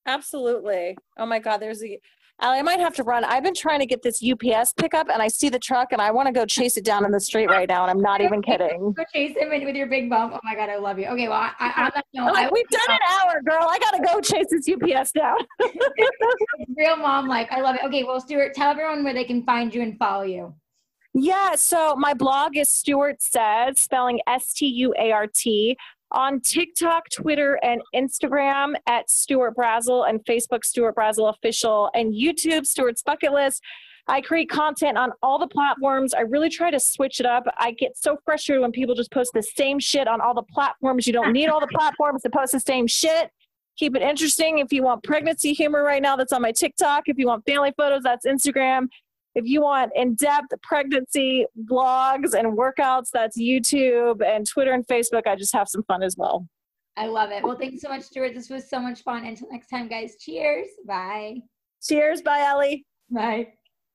[0.06, 0.96] Absolutely.
[1.18, 2.00] Oh my God, there's a
[2.40, 3.24] Allie, I might have to run.
[3.24, 6.12] I've been trying to get this UPS pickup and I see the truck and I
[6.12, 7.82] want to go chase it down in the street right now.
[7.82, 8.92] And I'm not even kidding.
[8.92, 10.34] Go chase him in with your big bump.
[10.34, 11.06] Oh my God, I love you.
[11.06, 13.66] Okay, well, I, I, note, I'm like, we've done an hour, girl.
[13.68, 15.38] I got to go chase this UPS down.
[16.76, 17.48] real mom life.
[17.50, 17.80] I love it.
[17.84, 20.54] Okay, well, Stuart, tell everyone where they can find you and follow you.
[21.20, 25.76] Yeah, so my blog is Stuart Says, spelling S T U A R T,
[26.12, 32.66] on TikTok, Twitter, and Instagram at Stuart Brazell, and Facebook, Stuart Brazell Official, and YouTube,
[32.66, 33.62] Stuart's Bucket List.
[34.06, 36.14] I create content on all the platforms.
[36.14, 37.44] I really try to switch it up.
[37.58, 41.06] I get so frustrated when people just post the same shit on all the platforms.
[41.06, 43.30] You don't need all the platforms to post the same shit.
[43.76, 44.58] Keep it interesting.
[44.58, 47.04] If you want pregnancy humor right now, that's on my TikTok.
[47.06, 48.88] If you want family photos, that's Instagram.
[49.38, 55.28] If you want in depth pregnancy blogs and workouts, that's YouTube and Twitter and Facebook.
[55.28, 56.48] I just have some fun as well.
[56.96, 57.44] I love it.
[57.44, 58.34] Well, thanks so much, Stuart.
[58.34, 59.24] This was so much fun.
[59.24, 60.16] Until next time, guys.
[60.20, 60.66] Cheers.
[60.84, 61.36] Bye.
[61.80, 62.20] Cheers.
[62.22, 62.84] Bye, Ellie.
[63.08, 63.52] Bye.